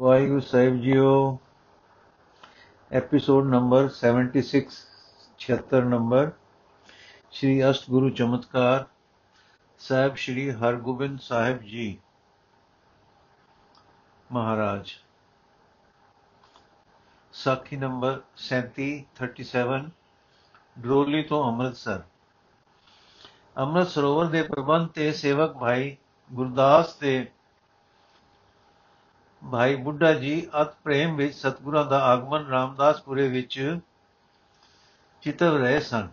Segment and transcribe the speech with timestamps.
[0.00, 1.38] ਵਾਹਿਗੁਰੂ ਸਾਹਿਬ ਜੀਓ
[2.92, 4.62] episode number 76
[5.40, 6.30] 76 number
[7.30, 8.84] Shri ਅਸ਼ਟਗੁਰੂ ਚਮਤਕਾਰ,
[9.78, 11.98] ਸਾਹਿਬ ਸ਼੍ਰੀ ਹਰਗੋਬਿੰਦ ਸਾਹਿਬ ਜੀ
[14.32, 14.90] ਮਹਾਰਾਜ।
[17.32, 18.90] ਸਾਖੀ ਨੰਬਰ 37
[19.20, 19.90] 37
[20.78, 22.02] ਡਰੋਲੀ ਤੋਂ ਅੰਮ੍ਰਿਤਸਰ।
[23.58, 25.96] ਅੰਮ੍ਰਿਤ ਸਰੋਵਰ ਦੇ ਪ੍ਰਬੰਧ ਤੇ ਸੇਵਕ ਭਾਈ
[26.32, 27.26] ਗੁਰਦਾਸ ਤੇ
[29.52, 33.78] ਭਾਈ ਬੁੱਢਾ ਜੀ, ਅਤ ਪ੍ਰੇਮ ਵਿੱਚ ਸਤਗੁਰਾਂ ਦਾ ਆਗਮਨ, ਰਾਮਦਾਸਪੁਰੇ ਵਿੱਚ
[35.22, 36.08] ਚਿਤਵ ਰਹੇ ਸਨ।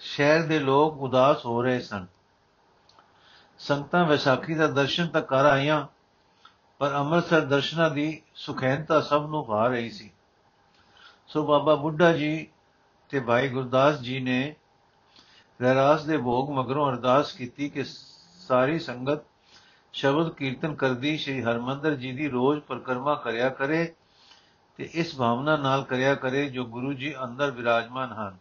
[0.00, 2.06] ਸ਼ਹਿਰ ਦੇ ਲੋਕ ਉਦਾਸ ਹੋ ਰਹੇ ਸਨ।
[3.58, 5.86] ਸੰਗਤਾਂ ਵਿਸਾਖੀ ਦਾ ਦਰਸ਼ਨ ਤਾਂ ਕਰ ਆਈਆਂ,
[6.78, 10.10] ਪਰ ਅੰਮ੍ਰਿਤਸਰ ਦਰਸ਼ਨਾਂ ਦੀ ਸੁਖੈਨਤਾ ਸਭ ਨੂੰ ਭਾ ਰਹੀ ਸੀ।
[11.28, 12.48] ਸੋ ਬਾਬਾ ਬੁੱਢਾ ਜੀ
[13.08, 14.54] ਤੇ ਭਾਈ ਗੁਰਦਾਸ ਜੀ ਨੇ
[15.62, 17.84] ਰਹਿਰਾਸ ਦੇ ਭੋਗ ਮਗਰੋਂ ਅਰਦਾਸ ਕੀਤੀ ਕਿ
[18.38, 19.18] ਸਾਰੀ ਸੰਗਤ
[19.92, 23.94] ਸ਼ਬਦ ਕੀਰਤਨ ਕਰਦੀ ਸ੍ਰੀ ਹਰਮੰਦਰ ਜੀ ਦੀ ਰੋਜ਼ ਪਰਕਰਮਾ ਕਰਿਆ ਕਰੇ
[24.76, 28.36] ਤੇ ਇਸ ਭਾਵਨਾ ਨਾਲ ਕਰਿਆ ਕਰੇ ਜੋ ਗੁਰੂ ਜੀ ਅੰਦਰ ਵਿਰਾਜਮਾਨ ਹਨ।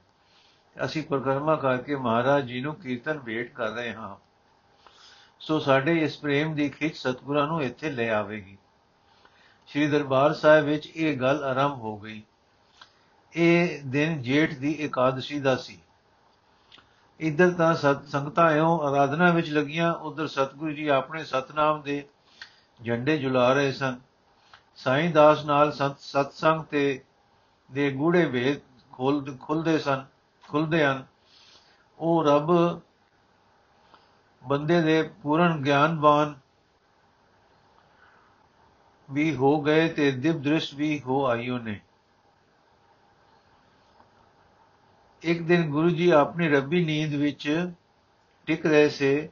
[0.86, 4.16] ਅਸੀਂ ਪਰਕਰਮਾ ਕਰਕੇ ਮਹਾਰਾਜ ਜੀ ਨੂੰ ਕੀਰਤਨ ਭੇਟ ਕਰ ਰਹੇ ਹਾਂ।
[5.40, 8.58] ਸੋ ਸਾਡੇ ਇਸ ਪ੍ਰੇਮ ਦੀ ਖਿੱਚ ਸਤਿਗੁਰਾਂ ਨੂੰ ਇੱਥੇ ਲੈ ਆਵੇਗੀ।
[9.68, 12.24] ਸ੍ਰੀ ਦਰਬਾਰ ਸਾਹਿਬ ਵਿੱਚ ਇਹ ਗੱਲ ਆਰੰਭ ਹੋ ਗਈ।
[13.36, 15.80] ਇਹ ਦਿਨ ਜੇਠ ਦੀ ਇਕਾदशी ਦਾ ਸੀ।
[17.20, 22.08] ਇੱਧਰ ਤਾਂ ਸਤ, ਸੰਗਤਾਂ ਐਉਂ ਆਰਾਧਨਾ ਵਿੱਚ ਲੱਗੀਆਂ, ਉਧਰ ਸਤਿਗੁਰੂ ਜੀ ਆਪਣੇ ਸਤਨਾਮ ਦੇ
[22.86, 24.00] ਝੰਡੇ ਜੁਲਾ ਰਹੇ ਸਨ।
[24.76, 27.04] ਸਾਈਂ ਦਾਸ ਨਾਲ ਸਤਸੰਗ ਤੇ,
[27.72, 28.60] ਦੇ ਗੂੜੇ ਵੇਦ
[28.92, 30.06] ਖੋਲ, ਖੁੱਲਦੇ ਸਨ,
[30.44, 31.06] ਖੁੱਲਦੇ ਹਨ।
[32.00, 32.82] ਉਹ ਰੱਬ
[34.44, 36.36] ਬੰਦੇ ਦੇ ਪੂਰਨ ਗਿਆਨਵਾਨ
[39.12, 41.80] ਵੀ ਹੋ ਗਏ ਤੇ ਦਿਵ ਦ੍ਰਿਸ਼ ਵੀ ਹੋ ਆਈਓ ਨੇ
[45.24, 47.70] ਇੱਕ ਦਿਨ ਗੁਰੂ ਜੀ ਆਪਣੀ ਰੱਬੀ ਨੀਂਦ ਵਿੱਚ
[48.46, 49.30] ਟਿਕ ਰਹੇ ਸੇ।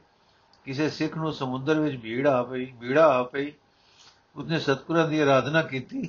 [0.64, 3.52] ਕਿਸੇ ਸਿੱਖ ਨੂੰ ਸਮੁੰਦਰ ਵਿੱਚ ਭੀੜ ਆ ਪਈ, ਭੀੜਾ ਆ ਪਈ।
[4.36, 6.08] ਉਸਨੇ ਸਤਿਗੁਰਾਂ ਦੀ ਆਰਾਧਨਾ ਕੀਤੀ।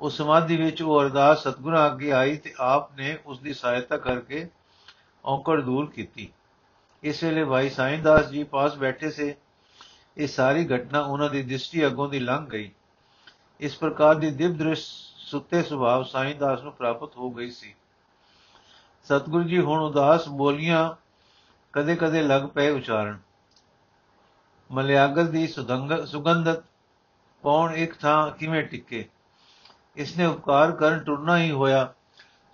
[0.00, 4.46] ਉਸ ਸਮਾਧੀ ਵਿੱਚ ਉਹ ਅਰਦਾਸ ਸਤਿਗੁਰਾਂ ਅੱਗੇ ਆਈ ਤੇ ਆਪ ਨੇ ਉਸ ਦੀ ਸਹਾਇਤਾ ਕਰਕੇ
[5.24, 6.32] ਔਕੜ ਦੂਰ ਕੀਤੀ।
[7.02, 9.34] ਇਸ ਵੇਲੇ ਭਾਈ ਸਾਈਂ ਦਾਸ ਜੀ ਪਾਸ ਬੈਠੇ ਸੇ।
[10.16, 12.70] ਇਹ ਸਾਰੀ ਘਟਨਾ ਉਹਨਾਂ ਦੀ ਦ੍ਰਿਸ਼ਟੀ ਅੱਗੋਂ ਦੀ ਲੰਘ ਗਈ।
[13.60, 14.84] ਇਸ ਪ੍ਰਕਾਰ ਦੀ ਦਿਵ ਦ੍ਰਿਸ਼
[15.16, 17.74] ਸੁੱਤੇ ਸੁਭਾਵ ਸਾਈਂ ਦਾਸ ਨੂੰ ਪ੍ਰਾਪਤ ਹੋ ਗਈ ਸੀ।
[19.04, 20.94] ਸਤਿਗੁਰੂ ਜੀ ਹੁਣ ਉਦਾਸ ਬੋਲੀਆਂ
[21.72, 23.18] ਕਦੇ-ਕਦੇ ਲੱਗ ਪਏ ਉਚਾਰਨ।
[24.70, 25.46] ਮਲਿਆਗਰ ਦੀ
[26.06, 26.64] ਸੁਗੰਧਤ
[27.42, 29.08] ਪੌਣ ਇੱਕ ਥਾਂ ਕਿਵੇਂ ਟਿੱਕੇ?
[29.96, 31.94] ਇਸਨੇ ਉਪਕਾਰ ਕਰਨ ਟੁਰਨਾ ਹੀ ਹੋਇਆ,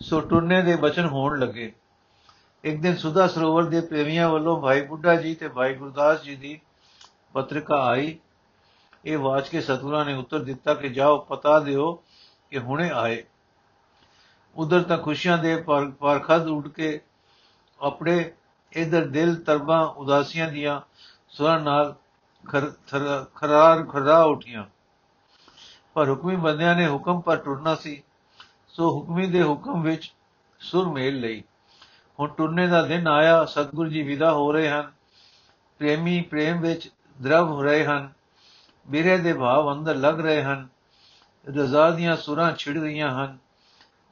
[0.03, 1.73] ਸੋ ਟੁਰਨੇ ਦੇ ਬਚਨ ਹੋਣ ਲੱਗੇ।
[2.65, 6.61] ਇੱਕ ਦਿਨ ਸੁਦਾ ਸਰੋਵਰ ਦੇ ਪ੍ਰੇਮੀਆਂ ਵੱਲੋਂ ਭਾਈ ਬੁੱਢਾ ਜੀ ਤੇ ਭਾਈ ਗੁਰਦਾਸ ਜੀ ਦੀ
[7.33, 8.19] ਪੱਤਰਿਕਾ ਆਈ।
[9.05, 12.03] ਇਹ ਵਾਚ ਕੇ ਸਤਿਗੁਰਾਂ ਨੇ ਉੱਤਰ ਦਿੱਤਾ ਕਿ ਜਾਓ, ਪਤਾ ਦਿਓ
[12.51, 13.25] ਕਿ ਹੁਣੇ ਆਏ।
[14.57, 15.57] ਉਧਰ ਤਾਂ ਖੁਸ਼ੀਆਂ ਦੇ
[16.01, 17.01] ਪਰਖਦ ਉੱਡ ਕੇ
[17.81, 18.33] ਆਪਣੇ
[18.73, 20.81] ਇਧਰ ਦਿਲ ਤਰਬਾਂ ਉਦਾਸੀਆਂ ਦੀਆਂ
[21.29, 21.95] ਸੁਰਾਂ ਨਾਲ
[23.35, 24.65] ਖਰਾਰ ਖਰਾ ਉਠੀਆਂ।
[25.95, 28.03] ਪਰ ਹੁਕਮੀ ਬੰਦਿਆਂ ਨੇ ਹੁਕਮ ਪਰ ਟੁਰਨਾ ਸੀ,
[28.69, 30.13] ਸੋ ਹੁਕਮੀ ਦੇ ਹੁਕਮ ਵਿੱਚ
[30.61, 31.43] ਸੁਰ ਮੇਲ ਲਈ।
[32.21, 34.93] ਹੁਣ ਟੁਰਨੇ ਦਾ ਦਿਨ ਆਇਆ, ਸਤਗੁਰੂ ਜੀ ਵਿਦਾ ਹੋ ਰਹੇ ਹਨ।
[35.79, 36.91] ਪ੍ਰੇਮੀ ਪ੍ਰੇਮ ਵਿੱਚ
[37.23, 38.13] ਦਰਵ ਹੋ ਰਹੇ ਹਨ।
[38.89, 40.69] ਬਿਰੇ ਦੇ ਭਾਵ ਅੰਦਰ ਲੱਗ ਰਹੇ ਹਨ।
[41.49, 43.39] ਰਜ਼ਾ ਦੀਆਂ ਸੁਰਾਂ ਛਿੜ ਰਹੀਆਂ ਹਨ।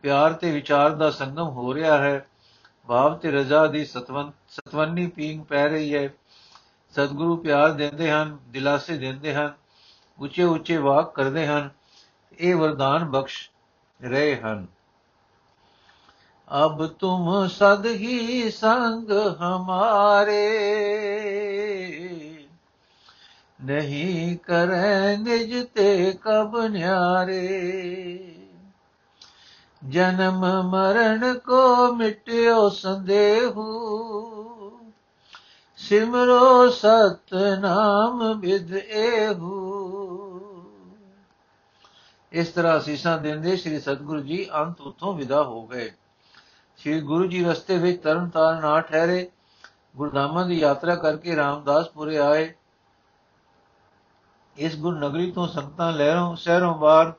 [0.03, 2.27] ਪਿਆਰ ਤੇ ਵਿਚਾਰ ਦਾ ਸੰਗਮ ਹੋ ਰਿਹਾ ਹੈ।
[2.87, 6.09] ਭਾਵ ਤੇ ਰਜ਼ਾ ਦੀ ਸਤਵੰ, ਸਤਵੰਨੀ ਪੀਂਗ ਪੈ ਰਹੀ ਹੈ।
[6.91, 9.55] ਸਤਿਗੁਰੂ ਪਿਆਰ ਦਿੰਦੇ ਹਨ, ਦਿਲਾਸੇ ਦਿੰਦੇ ਹਨ,
[10.19, 11.71] ਉੱਚੇ ਉੱਚੇ ਵਾਕ ਕਰਦੇ ਹਨ।
[12.39, 13.51] ਇਹ ਵਰਦਾਨ ਬਖਸ਼
[14.03, 14.67] ਰਹੇ ਹਨ।
[16.65, 19.11] ਅਬ ਤੁਮ ਸਦ ਹੀ ਸੰਗ
[19.41, 20.49] ਹਮਾਰੇ।
[23.65, 28.35] ਨਹੀਂ ਕਰੈ ਨਿਜ ਤੇ ਕਬ ਨਿਆਰੇ।
[29.85, 33.65] ਜਨਮ ਮਰਨ ਕੋ ਮਿਟਿਓ ਸੰਦੇਹੂ।
[35.77, 39.79] ਸਿਮਰੋ ਸਤ ਨਾਮ ਵਿਦ ਏਹੂ।
[42.33, 45.93] ਇਸ ਤਰ੍ਹਾਂ ਅਸੀਸਾਂ ਦਿੰਦੇ ਸ੍ਰੀ ਸਤਗੁਰੂ ਜੀ ਅੰਤ ਉਥੋਂ ਵਿਦਾ ਹੋ ਗਏ।
[46.77, 49.31] ਸ੍ਰੀ ਗੁਰੂ ਜੀ ਰਸਤੇ ਵਿੱਚ ਤਰਨ ਤਾਰਨ ਨਾ ਠਹਿਰੇ,
[49.97, 52.55] ਗੁਰਧਾਮਾਂ ਦੀ ਯਾਤਰਾ ਕਰਕੇ ਰਾਮਦਾਸਪੁਰੇ ਆਏ।
[54.57, 57.13] ਇਸ ਗੁਰ ਨਗਰੀ ਤੋਂ ਸੰਗਤਾਂ ਲਹਿਰੋਂ ਸ਼ਹਿਰੋਂ ਬਾਹਰ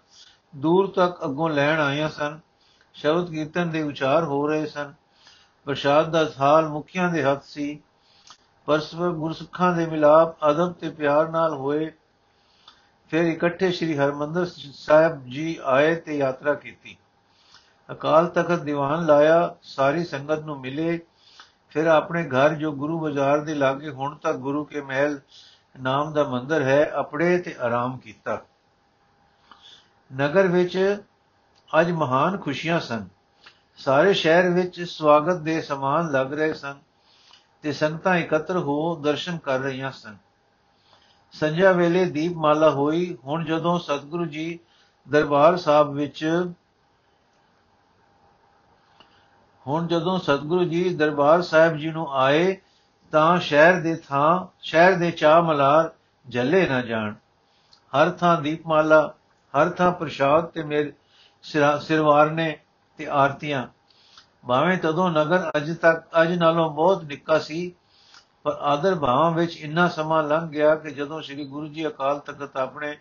[0.55, 2.39] ਦੂਰ ਤੱਕ ਅੱਗੋਂ ਲੈਣ ਆਈਆਂ ਸਨ।
[2.99, 4.93] ਸ਼ਬਦ ਕੀਰਤਨ ਦੇ ਉਚਾਰ ਹੋ ਰਹੇ ਸਨ।
[5.65, 7.79] ਪ੍ਰਸ਼ਾਦ ਦਾ ਥਾਲ ਮੁਖੀਆਂ ਦੇ ਹੱਥ ਸੀ।
[8.65, 11.91] ਪਰਸਪਰ ਗੁਰਸੁਖਾਂ ਦੇ ਮਿਲਾਪ, ਅਦਬ ਤੇ ਪਿਆਰ ਨਾਲ ਹੋਏ।
[13.09, 16.97] ਫਿਰ ਇਕੱਠੇ ਸ੍ਰੀ ਹਰਮੰਦਰ ਸਾਹਿਬ ਜੀ ਆਏ ਤੇ ਯਾਤਰਾ ਕੀਤੀ।
[17.91, 20.99] ਅਕਾਲ ਤਖਤ ਦੀਵਾਨ ਲਾਇਆ, ਸਾਰੀ ਸੰਗਤ ਨੂੰ ਮਿਲੇ।
[21.69, 25.19] ਫਿਰ ਆਪਣੇ ਘਰ ਜੋ ਗੁਰੂ ਬਾਜ਼ਾਰ ਦੇ ਲਾਗੇ ਹੁਣ ਤੱਕ ਗੁਰੂ ਕੇ ਮਹਿਲ
[25.79, 28.41] ਨਾਮ ਦਾ ਮੰਦਰ ਹੈ, ਆਪਣੇ ਤੇ ਆਰਾਮ ਕੀਤਾ।
[30.15, 31.03] ਨਗਰ ਵਿੱਚ
[31.73, 33.07] ਅੱਜ ਮਹਾਨ ਖੁਸ਼ੀਆਂ ਸਨ।
[33.77, 36.75] ਸਾਰੇ ਸ਼ਹਿਰ ਵਿੱਚ ਸਵਾਗਤ ਦੇ ਸਮਾਨ ਲੱਗ ਰਹੇ ਸਨ
[37.61, 40.17] ਤੇ ਸੰਗਤਾਂ ਇਕੱਤਰ ਹੋ ਦਰਸ਼ਨ ਕਰ ਰਹੀਆਂ ਸਨ।
[41.31, 44.59] ਸੰਜਾ ਵੇਲੇ ਦੀਪਮਾਲਾ ਹੋਈ। ਹੁਣ ਜਦੋਂ ਸਤਿਗੁਰੂ ਜੀ
[45.09, 46.25] ਦਰਬਾਰ ਸਾਹਿਬ ਵਿੱਚ
[49.67, 52.57] ਹੁਣ ਜਦੋਂ ਸਤਿਗੁਰੂ ਜੀ ਦਰਬਾਰ ਸਾਹਿਬ ਜੀ ਨੂੰ ਆਏ
[53.11, 55.91] ਤਾਂ ਸ਼ਹਿਰ ਦੇ ਥਾਂ, ਸ਼ਹਿਰ ਦੇ ਚਾਹ ਮਲਾਰ
[56.27, 57.13] ਜੱਲੇ ਨਾ ਜਾਣ।
[57.93, 59.13] ਹਰ ਥਾਂ ਦੀਪਮਾਲਾ,
[59.53, 60.93] ਹਰ ਥਾਂ ਪ੍ਰਸ਼ਾਦ ਤੇ ਮੇਰੇ
[61.43, 62.57] ਸਿਰਵਾਰਨੇ
[62.97, 63.67] ਤੇ ਆਰਤੀਆਂ।
[64.47, 67.71] ਭਾਵੇਂ ਤਦੋਂ ਨਗਰ ਅਜ ਤੱਕ, ਅਜ ਨਾਲੋਂ ਬਹੁਤ ਨਿੱਕਾ ਸੀ,
[68.43, 72.57] ਪਰ ਆਦਰ ਭਾਵਾਂ ਵਿੱਚ ਇੰਨਾ ਸਮਾਂ ਲੰਘ ਗਿਆ ਕਿ ਜਦੋਂ ਸ੍ਰੀ ਗੁਰੂ ਜੀ ਅਕਾਲ ਤਖਤ
[72.57, 72.97] ਆਪਣੇ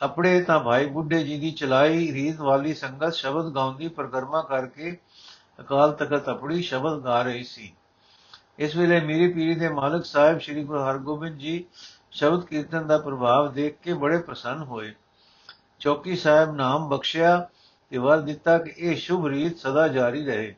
[0.00, 4.96] ਆਪਣੇ ਤਾਂ ਭਾਈ ਬੁੱਢੇ ਜੀ ਦੀ ਚਲਾਈ ਰੀਤ ਵਾਲੀ ਸੰਗਤ ਸ਼ਬਦ ਗਾਉਂਦੀ ਪ੍ਰਕਰਮਾ ਕਰਕੇ
[5.60, 7.72] ਅਕਾਲ ਤਖਤ ਆਪਣੀ ਸ਼ਬਦ ਗਾ ਰਹੀ ਸੀ।
[8.58, 11.64] ਇਸ ਵੇਲੇ ਮੇਰੀ ਪੀਰੀ ਦੇ ਮਾਲਕ ਸਾਹਿਬ ਸ੍ਰੀ ਗੁਰੂ ਹਰਗੋਬਿੰਦ ਜੀ
[12.10, 14.94] ਸ਼ਬਦ ਕੀਰਤਨ ਦਾ ਪ੍ਰਭਾਵ ਦੇਖ ਕੇ ਬੜੇ ਪ੍ਰਸੰਨ ਹੋਏ।
[15.78, 17.48] ਚੌਕੀ ਸਾਹਿਬ ਨਾਮ ਬਖਸ਼ਿਆ
[17.90, 20.54] ਤੇ ਵਰ ਦਿੱਤਾ ਕਿ ਇਹ ਸ਼ੁਭ ਰੀਤ ਸਦਾ ਜਾਰੀ ਰਹੇ।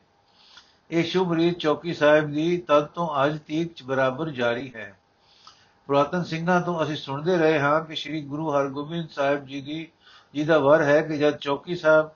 [0.91, 4.99] ਇਹ ਸ਼ੁਭ ਰੀਤ ਚੌਕੀ ਸਾਹਿਬ ਦੀ ਤਦ ਤੋਂ ਅੱਜ ਤੀਕ ਬਰਾਬਰ ਜਾਰੀ ਹੈ।
[5.87, 9.87] ਪੁਰਾਤਨ ਸਿੰਘਾਂ ਤੋਂ ਅਸੀਂ ਸੁਣਦੇ ਰਹੇ ਹਾਂ ਕਿ ਸ੍ਰੀ ਗੁਰੂ ਹਰਗੋਬਿੰਦ ਸਾਹਿਬ ਜੀ ਦੀ
[10.35, 12.09] ਜੀ ਦਾ ਵਰ ਹੈ ਕਿ ਜਦ ਚੌਕੀ ਸਾਹਿਬ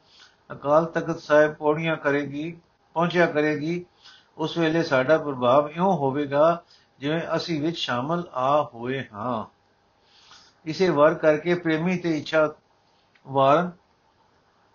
[0.51, 2.57] ਅਕਾਲ ਤਖਤ ਸਾਹਿਬ ਪੌੜੀਆਂ ਕਰੇਗੀ,
[2.93, 3.85] ਪਹੁੰਚਿਆ ਕਰੇਗੀ,
[4.37, 6.63] ਉਸ ਵੇਲੇ ਸਾਡਾ ਪ੍ਰਭਾਵ ਇਉਂ ਹੋਵੇਗਾ
[6.99, 9.45] ਜਿਵੇਂ ਅਸੀਂ ਵਿੱਚ ਸ਼ਾਮਲ ਆ ਹੋਏ ਹਾਂ।
[10.65, 12.53] ਇਸੇ ਵਰ ਕਰਕੇ ਪ੍ਰੇਮੀ ਤੇ ਇੱਛਾ
[13.27, 13.71] ਵਾਰਨ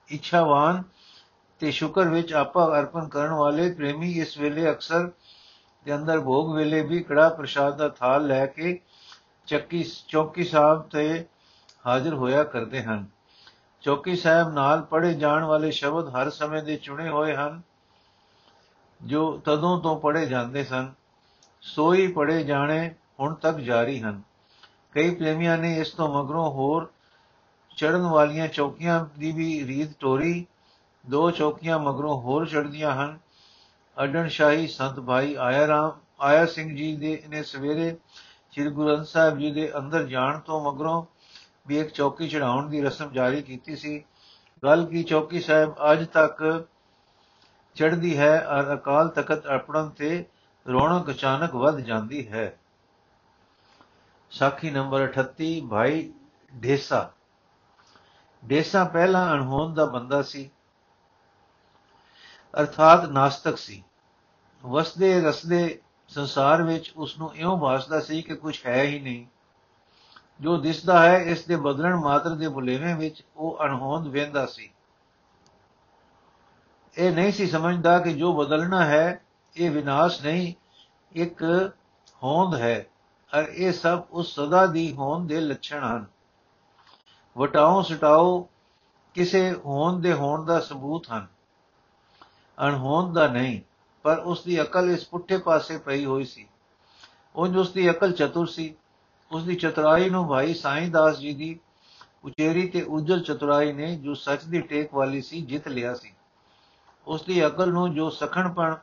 [0.08, 0.82] ਇੱਛਾਵਾਨ
[1.60, 5.10] ਤੇ ਸ਼ੁਕਰ ਵਿੱਚ ਆਪਾ ਅਰਪਣ ਕਰਨ ਵਾਲੇ ਪ੍ਰੇਮੀ ਇਸ ਵੇਲੇ ਅਕਸਰ
[5.86, 8.80] ਦੇ ਅੰਦਰ ਭੋਗ ਵੇਲੇ ਵੀ ਕੜਾ ਪ੍ਰਸ਼ਾਦ ਦਾ ਥਾਲ ਲੈ ਕੇ
[9.46, 11.24] ਚੱਕੀ, ਚੌਕੀ ਸਾਹਿਬ ਤੇ
[11.86, 13.06] ਹਾਜ਼ਰ ਹੋਇਆ ਕਰਦੇ ਹਨ।
[13.82, 17.60] ਚੌਕੀ ਸਾਹਿਬ ਨਾਲ ਪੜੇ ਜਾਣ ਵਾਲੇ ਸ਼ਬਦ ਹਰ ਸਮੇਂ ਦੇ ਚੁਣੇ ਹੋਏ ਹਨ,
[19.00, 20.92] ਜੋ ਤਦੋਂ ਤੋਂ ਪੜੇ ਜਾਂਦੇ ਸਨ।
[21.62, 24.22] ਸੋਈ ਪੜੇ ਜਾਣੇ ਹੁਣ ਤੱਕ ਜਾਰੀ ਹਨ।
[24.92, 26.90] ਕਈ ਪ੍ਰੇਮੀਆਂ ਨੇ ਇਸ ਤੋਂ ਮਗਰੋਂ ਹੋਰ
[27.80, 30.46] ਚੜਨ ਵਾਲੀਆਂ ਚੌਕੀਆਂ ਦੀ ਵੀ ਰੀਤ ਟੋਰੀ
[31.10, 33.18] ਦੋ ਚੌਕੀਆਂ ਮਗਰੋਂ ਹੋਰ ਚੜਦੀਆਂ ਹਨ।
[34.04, 37.96] ਅਡਣ ਸ਼ਾਹੀ ਸੰਤ ਭਾਈ ਆਇਆ ਰਾਮ, ਆਇਆ ਸਿੰਘ ਜੀ ਦੇ ਨੇ ਸਵੇਰੇ
[38.52, 41.04] ਸ੍ਰੀ ਗੁਰੂ ਗ੍ਰੰਥ ਸਾਹਿਬ ਜੀ ਦੇ ਅੰਦਰ ਜਾਣ ਤੋਂ ਮਗਰੋਂ
[41.66, 44.04] ਵੀ ਇੱਕ ਚੌਕੀ ਚੜਾਉਣ ਦੀ ਰਸਮ ਜਾਰੀ ਕੀਤੀ ਸੀ।
[44.64, 46.64] ਗੱਲ ਕੀ ਚੌਕੀ ਸਾਹਿਬ ਅੱਜ ਤੱਕ
[47.74, 50.24] ਚੜਦੀ ਹੈ ਔਰ ਅਕਾਲ ਤਖਤ ਅਰਪਣ ਤੇ
[50.68, 52.58] ਰੌਣਕ ਅਚਾਨਕ ਵੱਧ ਜਾਂਦੀ ਹੈ।
[54.30, 56.12] ਸਾਖੀ ਨੰਬਰ 38 ਭਾਈ
[56.62, 57.12] ਢੇਸਾ।
[58.50, 60.50] ਢੇਸਾ ਪਹਿਲਾ ਅਣਹੋਂਦ ਦਾ ਬੰਦਾ ਸੀ,
[62.60, 63.84] ਅਰਥਾਤ ਨਾਸਤਕ ਸੀ।
[64.64, 69.26] ਵਸਦੇ ਰਸਦੇ ਸੰਸਾਰ ਵਿੱਚ ਉਸ ਨੂੰ ਇਉਂ ਭਾਸਦਾ ਸੀ ਕਿ ਕੁਝ ਹੈ ਹੀ ਨਹੀਂ।
[70.40, 74.72] ਜੋ ਦਿਸਦਾ ਹੈ, ਇਸ ਦੇ ਬਦਲਣ ਮਾਤਰ ਦੇ ਬੁਲੇਵੇਂ ਵਿੱਚ ਉਹ ਅਣਹੋਂਦ ਵੇਂਦਾ ਸੀ।
[76.98, 79.24] ਇਹ ਨਹੀਂ ਸੀ ਸਮਝਦਾ ਕਿ ਜੋ ਬਦਲਣਾ ਹੈ,
[79.56, 80.54] ਇਹ ਵਿਨਾਸ਼ ਨਹੀਂ,
[81.12, 81.44] ਇੱਕ
[82.22, 82.86] ਹੋਂਦ ਹੈ,
[83.38, 86.06] ਔਰ ਇਹ ਸਭ ਉਸ ਸਦਾ ਦੀ ਹੋਂਦ ਦੇ ਲੱਛਣ ਹਨ।
[87.38, 88.48] ਵਟਾਓ ਸਟਾਓ
[89.14, 91.26] ਕਿਸੇ ਹੋਂਦ ਦੇ ਹੋਣ ਦਾ ਸਬੂਤ ਹਨ।
[92.66, 93.60] ਅਣਹੋਂਦ ਦਾ ਨਹੀਂ,
[94.02, 96.48] ਪਰ ਉਸ ਦੀ ਅਕਲ ਇਸ ਪੁੱਠੇ ਪਾਸੇ ਪਈ ਹੋਈ ਸੀ।
[97.36, 98.74] ਉਂਝ ਉਸ ਦੀ ਅਕਲ ਚਤੁਰ ਸੀ।
[99.32, 101.60] ਉਸ ਦੀ ਚਤੁਰਾਈ ਨੂੰ ਭਾਈ ਸਾਈਂ ਦਾਸ ਜੀ ਦੀ
[102.24, 106.12] ਉਚੇਰੀ ਤੇ ਉਜਲ ਚਤੁਰਾਈ ਨੇ ਜੋ ਸੱਚ ਦੀ ਟੇਕ ਵਾਲੀ ਸੀ, ਜਿੱਤ ਲਿਆ ਸੀ।
[107.06, 108.74] ਉਸ ਦੀ ਅਕਲ ਨੂੰ ਜੋ ਸਖਣਪਣ,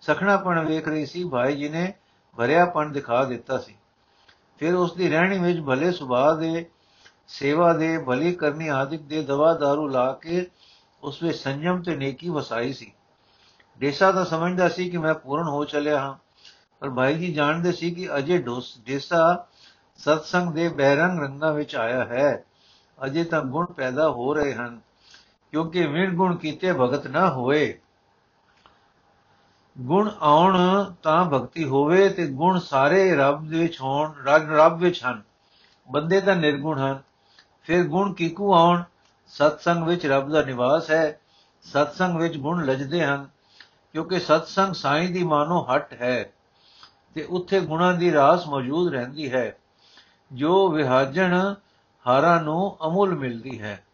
[0.00, 1.94] ਸਖਣਾਪਣ ਵੇਖ ਰਹੀ ਸੀ, ਭਾਈ ਜੀ ਨੇ
[2.36, 3.76] ਭਰਿਆਪਣ ਦਿਖਾ ਦਿੱਤਾ ਸੀ।
[4.58, 6.70] ਫਿਰ ਉਸ ਦੀ ਰਹਿਣੀ ਵਿੱਚ ਭਲੇ ਸੁਭਾਅ ਦੇ
[7.28, 10.46] ਸੇਵਾ ਦੇ, ਭਲੀ ਕਰਨੀ ਆਦਿਕ ਦੇ ਦਵਾ दारू ਲਾ ਕੇ
[11.02, 12.92] ਉਸ ਵਿੱਚ ਸੰਜਮ ਤੇ ਨੇਕੀ ਵਸਾਈ ਸੀ।
[13.78, 16.14] ਦੇਸਾ ਤਾਂ ਸਮਝਦਾ ਸੀ ਕਿ ਮੈਂ ਪੂਰਨ ਹੋ ਚੱਲਿਆ ਹਾਂ।
[16.80, 18.44] ਪਰ ਭਾਈ ਜੀ ਜਾਣਦੇ ਸੀ ਕਿ ਅਜੇ
[18.80, 19.46] ਦੇਸਾ
[19.96, 22.44] ਸਤਸੰਗ ਦੇ ਬਹਿਰੰਗ ਰੰਗਾਂ ਵਿੱਚ ਆਇਆ ਹੈ।
[23.04, 24.80] ਅਜੇ ਤਾਂ ਗੁਣ ਪੈਦਾ ਹੋ ਰਹੇ ਹਨ,
[25.50, 27.78] ਕਿਉਂਕਿ ਵਿਣ ਗੁਣ ਕੀਤੇ ਭਗਤ ਨਾ ਹੋਏ।
[29.78, 30.56] ਗੁਣ ਆਉਣ
[31.02, 35.22] ਤਾਂ ਭਗਤੀ ਹੋਵੇ ਤੇ ਗੁਣ ਸਾਰੇ ਰੱਬ ਦੇ ਵਿੱਚ ਹੋਣ ਰੱਬ ਵਿੱਚ ਹਨ।
[35.88, 37.07] ਬੰਦੇ ਤਾਂ ਨਿਰਗੁਣ ਹਨ।
[37.68, 38.82] ਫਿਰ ਗੁਣ ਕਿਕੂ ਆਉਣ?
[39.26, 41.20] ਸਤਸੰਗ ਵਿੱਚ ਰੱਬ ਦਾ ਨਿਵਾਸ ਹੈ।
[41.62, 43.28] ਸਤਸੰਗ ਵਿੱਚ ਗੁਣ ਲਜਦੇ ਹਨ,
[43.92, 46.32] ਕਿਉਂਕਿ ਸਤਸੰਗ ਸਾਈਂ ਦੀ ਮਾਨੋ ਹਟ ਹੈ
[47.14, 49.56] ਤੇ ਉੱਥੇ ਗੁਣਾਂ ਦੀ ਰਾਸ ਮੌਜੂਦ ਰਹਿੰਦੀ ਹੈ।
[50.32, 51.54] ਜੋ ਵਿਹਾਜਣ
[52.06, 53.84] ਹਾਰਾਂ ਨੂੰ ਅਮੁੱਲ ਮਿਲਦੀ ਹੈ।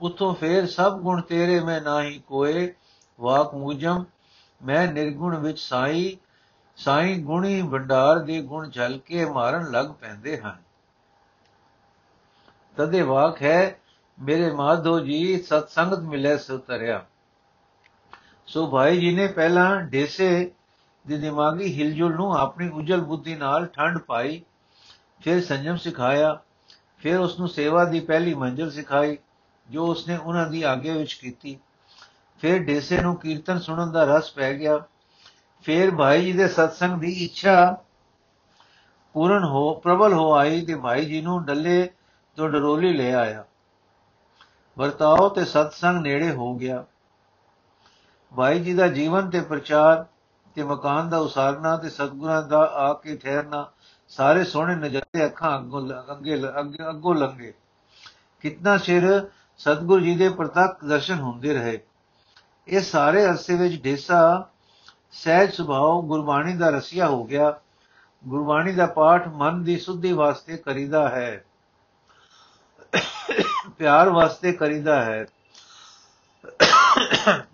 [0.00, 2.74] ਉਤੋਂ ਫੇਰ ਸਭ ਗੁਣ ਤੇਰੇ ਮੈਂ ਨਾਹੀ ਕੋਏ,
[3.20, 4.04] ਵਾਕ ਮੂਜਮ,
[4.64, 6.16] ਮੈਂ ਨਿਰਗੁਣ ਵਿੱਚ ਸਾਈ
[6.76, 10.71] ਸਾਈ ਗੁਣੀ ਭੰਡਾਰ ਦੇ ਗੁਣ ਝਲ ਕੇ ਮਾਰਨ ਲੱਗ ਪੈਂਦੇ ਹਨ।
[12.76, 13.78] ਤਦੇ ਵਾਕ ਹੈ,
[14.18, 17.04] ਮੇਰੇ ਮਾਧੋ ਜੀ ਸਤ ਸੰਗਤ ਮਿਲੇ ਸੋ ਤਰਿਆ
[18.46, 20.50] ਸੋ ਭਾਈ ਜੀ ਨੇ ਪਹਿਲਾਂ ਢੇਸੇ
[21.06, 24.42] ਦੀ ਦਿਮਾਗੀ ਹਿਲਜੁਲ ਨੂੰ ਆਪਣੀ ਉਜਲ ਬੁੱਧੀ ਨਾਲ ਠੰਡ ਪਾਈ,
[25.20, 26.38] ਫਿਰ ਸੰਜਮ ਸਿਖਾਇਆ,
[26.98, 29.18] ਫਿਰ ਉਸ ਨੂੰ ਸੇਵਾ ਦੀ ਪਹਿਲੀ ਮੰਜ਼ਲ ਸਿਖਾਈ,
[29.68, 31.58] ਜੋ ਉਸਨੇ ਉਹਨਾਂ ਦੀ ਆਗੇ ਵਿੱਚ ਕੀਤੀ।
[32.40, 34.78] ਫਿਰ ਢੇਸੇ ਨੂੰ ਕੀਰਤਨ ਸੁਣਨ ਦਾ ਰਸ ਪੈ ਗਿਆ।
[35.64, 37.76] ਫਿਰ ਭਾਈ ਜੀ ਦੇ ਸਤਸੰਗ ਦੀ ਇੱਛਾ
[39.14, 41.90] ਪੂਰਨ ਹੋ, ਪ੍ਰਬਲ ਹੋ ਆਈ ਤੇ ਭਾਈ ਜੀ ਨੂੰ ਡੱਲੇ
[42.36, 43.44] ਤੋਂ ਡਰੋਲੀ ਲੈ ਆਇਆ।
[44.78, 46.84] ਵਰਤਾਓ ਤੇ ਸਤਸੰਗ ਨੇੜੇ ਹੋ ਗਿਆ।
[48.36, 50.06] ਭਾਈ ਜੀ ਦਾ ਜੀਵਨ ਤੇ ਪ੍ਰਚਾਰ
[50.54, 53.70] ਤੇ ਮਕਾਨ ਦਾ ਉਸਾਰਨਾ ਤੇ ਸਤਗੁਰਾਂ ਦਾ ਆ ਕੇ ਠਹਿਰਨਾ,
[54.08, 57.54] ਸਾਰੇ ਸੋਹਣੇ ਨਜ਼ਾਰੇ ਅੱਖਾਂ ਅੱਗੋਂ ਅੱਗੇ ਅੱਗੇ, ਅੱਗੋਂ ਲੰਗੇ
[58.40, 61.80] ਕਿੰਨਾ ਚਿਰ ਸਤਗੁਰ ਜੀ ਦੇ ਪ੍ਰਤੱਖ ਦਰਸ਼ਨ ਹੁੰਦੇ ਰਹੇ।
[62.68, 64.48] ਇਹ ਸਾਰੇ ਅਰਸੇ ਵਿੱਚ ਢੇਸਾ,
[65.12, 67.60] ਸਹਿਜ ਸੁਭਾਅ, ਗੁਰਬਾਣੀ ਦਾ ਰਸੀਆ ਹੋ ਗਿਆ।
[68.26, 71.44] ਗੁਰਬਾਣੀ ਦਾ ਪਾਠ ਮਨ ਦੀ ਸੁੱਧੀ ਵਾਸਤੇ ਕਰੀਦਾ ਹੈ।
[73.78, 75.26] ਪਿਆਰ ਵਾਸਤੇ ਕਰੀਦਾ ਹੈ।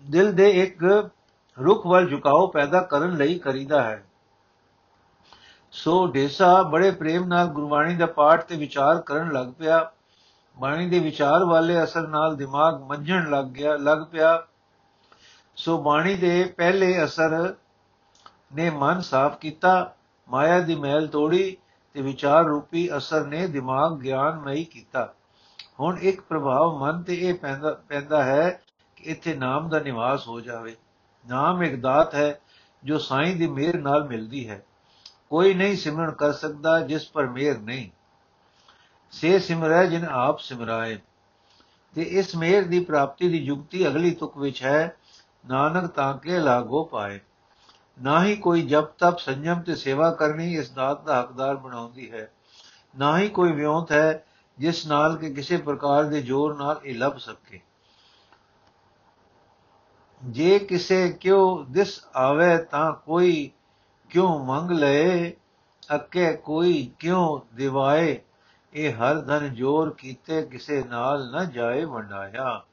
[0.03, 1.09] ਦਿਲ ਦੇ ਇੱਕ
[1.59, 4.03] ਰੁਖ ਵੱਲ ਝੁਕਾਓ ਪੈਦਾ ਕਰਨ ਲਈ ਕਰੀਦਾ ਹੈ।
[5.71, 9.91] ਸੋ ਢੇਸਾ ਬੜੇ ਪ੍ਰੇਮ ਨਾਲ ਗੁਰਬਾਣੀ ਦਾ ਪਾਠ ਤੇ ਵਿਚਾਰ ਕਰਨ ਲੱਗ ਪਿਆ।
[10.59, 14.47] ਬਾਣੀ ਦੇ ਵਿਚਾਰ ਵਾਲੇ ਅਸਰ ਨਾਲ ਦਿਮਾਗ ਮੰਝਣ ਲੱਗ ਗਿਆ, ਲੱਗ ਪਿਆ।
[15.55, 17.55] ਸੋ ਬਾਣੀ ਦੇ ਪਹਿਲੇ ਅਸਰ
[18.55, 19.93] ਨੇ ਮਨ ਸਾਫ਼ ਕੀਤਾ,
[20.29, 21.57] ਮਾਇਆ ਦੀ ਮੈਲ ਤੋੜੀ
[21.93, 25.13] ਤੇ ਵਿਚਾਰ ਰੂਪੀ ਅਸਰ ਨੇ ਦਿਮਾਗ ਗਿਆਨਮਈ ਕੀਤਾ।
[25.79, 28.61] ਹੁਣ ਇੱਕ ਪ੍ਰਭਾਵ ਮਨ ਤੇ ਇਹ ਪੈਂਦਾ ਪੈਂਦਾ ਹੈ
[28.95, 30.75] ਕਿ ਇੱਥੇ ਨਾਮ ਦਾ ਨਿਵਾਸ ਹੋ ਜਾਵੇ।
[31.29, 32.39] ਨਾਮ ਇੱਕ ਦਾਤ ਹੈ
[32.83, 34.65] ਜੋ ਸਾਈਂ ਦੀ ਮਿਹਰ ਨਾਲ ਮਿਲਦੀ ਹੈ।
[35.29, 37.89] ਕੋਈ ਨਹੀਂ ਸਿਮਰਨ ਕਰ ਸਕਦਾ ਜਿਸ ਪਰ ਮਿਹਰ ਨਹੀਂ।
[39.11, 40.99] ਸੇ ਸਿਮਰੈ ਜਿਨ ਆਪ ਸਿਮਰਾਏ।
[41.95, 44.97] ਤੇ ਇਸ ਮਿਹਰ ਦੀ ਪ੍ਰਾਪਤੀ ਦੀ ਯੁਕਤੀ ਅਗਲੀ ਤੁਕ ਵਿੱਚ ਹੈ,
[45.49, 47.19] ਨਾਨਕ ਤਾਂ ਕੇ ਲਾਗੋ ਪਾਏ।
[48.01, 52.31] ਨਾ ਹੀ ਕੋਈ ਜਪ ਤਪ ਸੰਜਮ ਤੇ ਸੇਵਾ ਕਰਨੀ ਇਸ ਦਾਤ ਦਾ ਹੱਕਦਾਰ ਬਣਾਉਂਦੀ ਹੈ।
[52.99, 54.25] ਨਾ ਹੀ ਕੋਈ ਵਿਉਂਤ ਹੈ
[54.59, 57.61] ਜਿਸ ਨਾਲ ਕਿ ਕਿਸੇ ਪ੍ਰਕਾਰ ਦੇ ਜ਼ੋਰ ਨਾਲ ਇਹ ਲੱਭ ਸਕੇ।
[60.23, 63.51] ਜੇ ਕਿਸੇ ਕਿਉ ਦਿਸ ਆਵੇ ਤਾਂ ਕੋਈ
[64.09, 65.33] ਕਿਉ ਮੰਗ ਲਏ,
[65.95, 68.21] ਅੱਕੇ ਕੋਈ ਕਿਉ ਦਿਵਾਏ,
[68.73, 72.63] ਇਹ ਹਰ ਧਨ ਜੋਰ ਕੀਤੇ ਕਿਸੇ ਨਾਲ ਨਾ ਜਾਏ ਵੰਡਾਇਆ।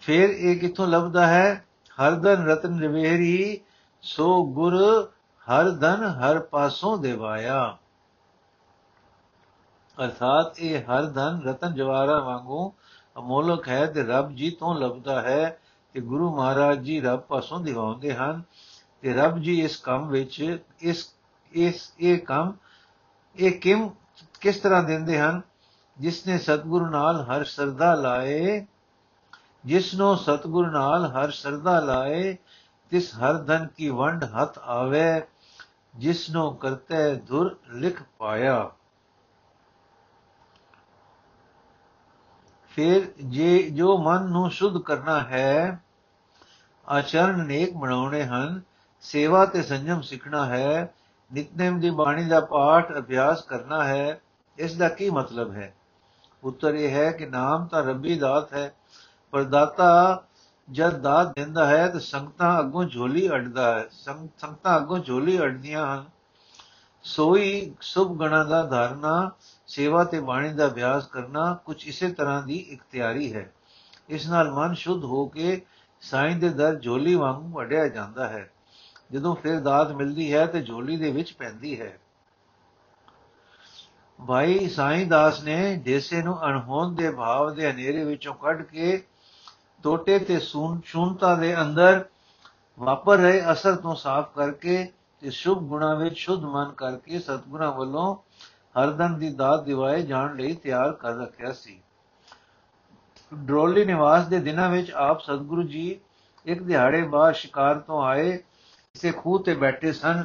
[0.00, 1.64] ਫਿਰ ਇਹ ਕਿੱਥੋਂ ਲੱਭਦਾ ਹੈ?
[2.00, 3.60] ਹਰ ਧਨ ਰਤਨ ਰਵੇਰੀ
[4.02, 5.10] ਸੋ ਗੁਰ
[5.46, 7.78] ਹਰ ਧਨ ਹਰ ਪਾਸੋਂ ਦੇਵਾਇਆ।
[10.04, 12.72] ਅਰਥਾਤ ਇਹ ਹਰ ਧਨ ਰਤਨ ਜਵਾਰਾ ਵਾਂਗੂ
[13.18, 15.58] ਅਮੋਲਕ ਹੈ ਤੇ ਰੱਬ ਜੀ ਤੋਂ ਲੱਭਦਾ ਹੈ
[15.92, 18.42] ਤੇ ਗੁਰੂ ਮਹਾਰਾਜ ਜੀ ਰੱਬ ਪਾਸੋਂ ਦਿਵਾਉਂਦੇ ਹਨ
[19.02, 21.12] ਤੇ ਰੱਬ ਜੀ ਇਸ ਕੰਮ ਵਿੱਚ ਇਸ
[21.52, 22.52] ਇਸ, ਇਹ ਕੰਮ,
[23.36, 23.90] ਇਹ ਕਿਮ,
[24.40, 25.40] ਕਿਸ ਤਰ੍ਹਾਂ ਦਿੰਦੇ ਹਨ?
[25.98, 28.66] ਜਿਸ ਨੇ ਸਤਿਗੁਰੂ ਨਾਲ ਹਰ ਸਰਦਾ ਲਾਏ
[29.64, 32.36] ਜਿਸ ਨੂੰ ਸਤਿਗੁਰੂ ਨਾਲ ਹਰ ਸਰਦਾ ਲਾਏ,
[32.90, 35.22] ਤਿਸ ਹਰ ਧਨ ਕੀ ਵੰਡ ਹੱਥ ਆਵੇ
[35.94, 38.70] ਜਿਸ ਨੂੰ ਕਰਤੇ ਧੁਰ ਲਿਖ ਪਾਇਆ।
[42.76, 45.80] ਫਿਰ ਜੇ ਜੋ ਮਨ ਨੂੰ ਸ਼ੁੱਧ ਕਰਨਾ ਹੈ,
[46.88, 48.60] ਆਚਰਣ ਨੇਕ ਬਣਾਉਣੇ ਹਨ,
[49.00, 50.94] ਸੇਵਾ ਤੇ ਸੰਜਮ ਸਿੱਖਣਾ ਹੈ,
[51.32, 54.20] ਨਿਤਨੇਮ ਦੀ ਬਾਣੀ ਦਾ ਪਾਠ ਅਭਿਆਸ ਕਰਨਾ ਹੈ,
[54.58, 55.74] ਇਸ ਦਾ ਕੀ ਮਤਲਬ ਹੈ?
[56.44, 58.74] ਉੱਤਰ ਇਹ ਹੈ ਕਿ ਨਾਮ ਤਾਂ ਰੱਬੀ ਦਾਤ ਹੈ,
[59.30, 60.22] ਪਰ ਦਾਤਾ
[60.70, 63.86] ਜਦ ਦਾਤ ਦਿੰਦਾ ਹੈ ਤਾਂ ਸੰਗਤਾਂ ਅੱਗੋਂ ਝੋਲੀ ਅੜਦਾ ਹੈ
[64.38, 66.04] ਸੰਗਤਾਂ ਅੱਗੋਂ ਝੋਲੀ ਅੜਦੀਆਂ ਹਨ।
[67.02, 69.30] ਸੋਈ ਸੁਭ ਗਣਾ ਦਾ ਧਾਰਨਾ
[69.66, 73.52] ਸੇਵਾ ਤੇ ਬਾਣੀ ਦਾ ਅਭਿਆਸ ਕਰਨਾ ਕੁਝ ਇਸੇ ਤਰ੍ਹਾਂ ਦੀ ਇੱਕ ਤਿਆਰੀ ਹੈ।
[74.08, 75.62] ਇਸ ਨਾਲ ਮਨ ਸ਼ੁੱਧ ਹੋ ਕੇ
[76.00, 78.50] ਸਾਈਂ ਦੇ ਦਰ ਝੋਲੀ ਵਾਂਗ ਵੜਿਆ ਜਾਂਦਾ ਹੈ।
[79.12, 81.98] ਜਦੋਂ ਫਿਰ ਦਾਤ ਮਿਲਦੀ ਹੈ ਤੇ ਝੋਲੀ ਦੇ ਵਿੱਚ ਪੈਂਦੀ ਹੈ।
[84.26, 89.04] ਭਾਈ ਸਾਈਂ ਦਾਸ ਨੇ ਦੇਸੇ ਨੂੰ ਅਣਹੋਂਦ ਦੇ ਭਾਵ ਦੇ ਹਨੇਰੇ ਵਿੱਚੋਂ ਕੱਢ ਕੇ
[89.82, 90.38] ਟੋਟੇ ਤੇ
[90.84, 92.04] ਸ਼ੂਨਤਾ ਦੇ ਅੰਦਰ
[92.78, 98.16] ਵਾਪਰ ਰਹੇ ਅਸਰ ਤੋਂ ਸਾਫ਼ ਕਰਕੇ ਤੇ ਸ਼ੁਭ ਗੁਣਾ ਵਿੱਚ ਸ਼ੁੱਧ ਮਨ ਕਰਕੇ ਸਤਗੁਰਾਂ ਵੱਲੋਂ
[98.78, 101.82] ਹਰਦਨ ਦੀ ਦਾਤ ਦਿਵਾਏ ਜਾਣ ਲਈ ਤਿਆਰ ਕਰ ਰੱਖਿਆ ਸੀ।
[103.34, 106.00] ਡਰੋਲੀ ਨਿਵਾਸ ਦੇ ਦਿਨਾਂ ਵਿੱਚ ਆਪ ਸਤਗੁਰੂ ਜੀ
[106.44, 108.36] ਇੱਕ ਦਿਹਾੜੇ ਬਾਅਦ ਸ਼ਿਕਾਰ ਤੋਂ ਆਏ,
[108.92, 110.24] ਕਿਸੇ ਖੂਹ ਤੇ ਬੈਠੇ ਸਨ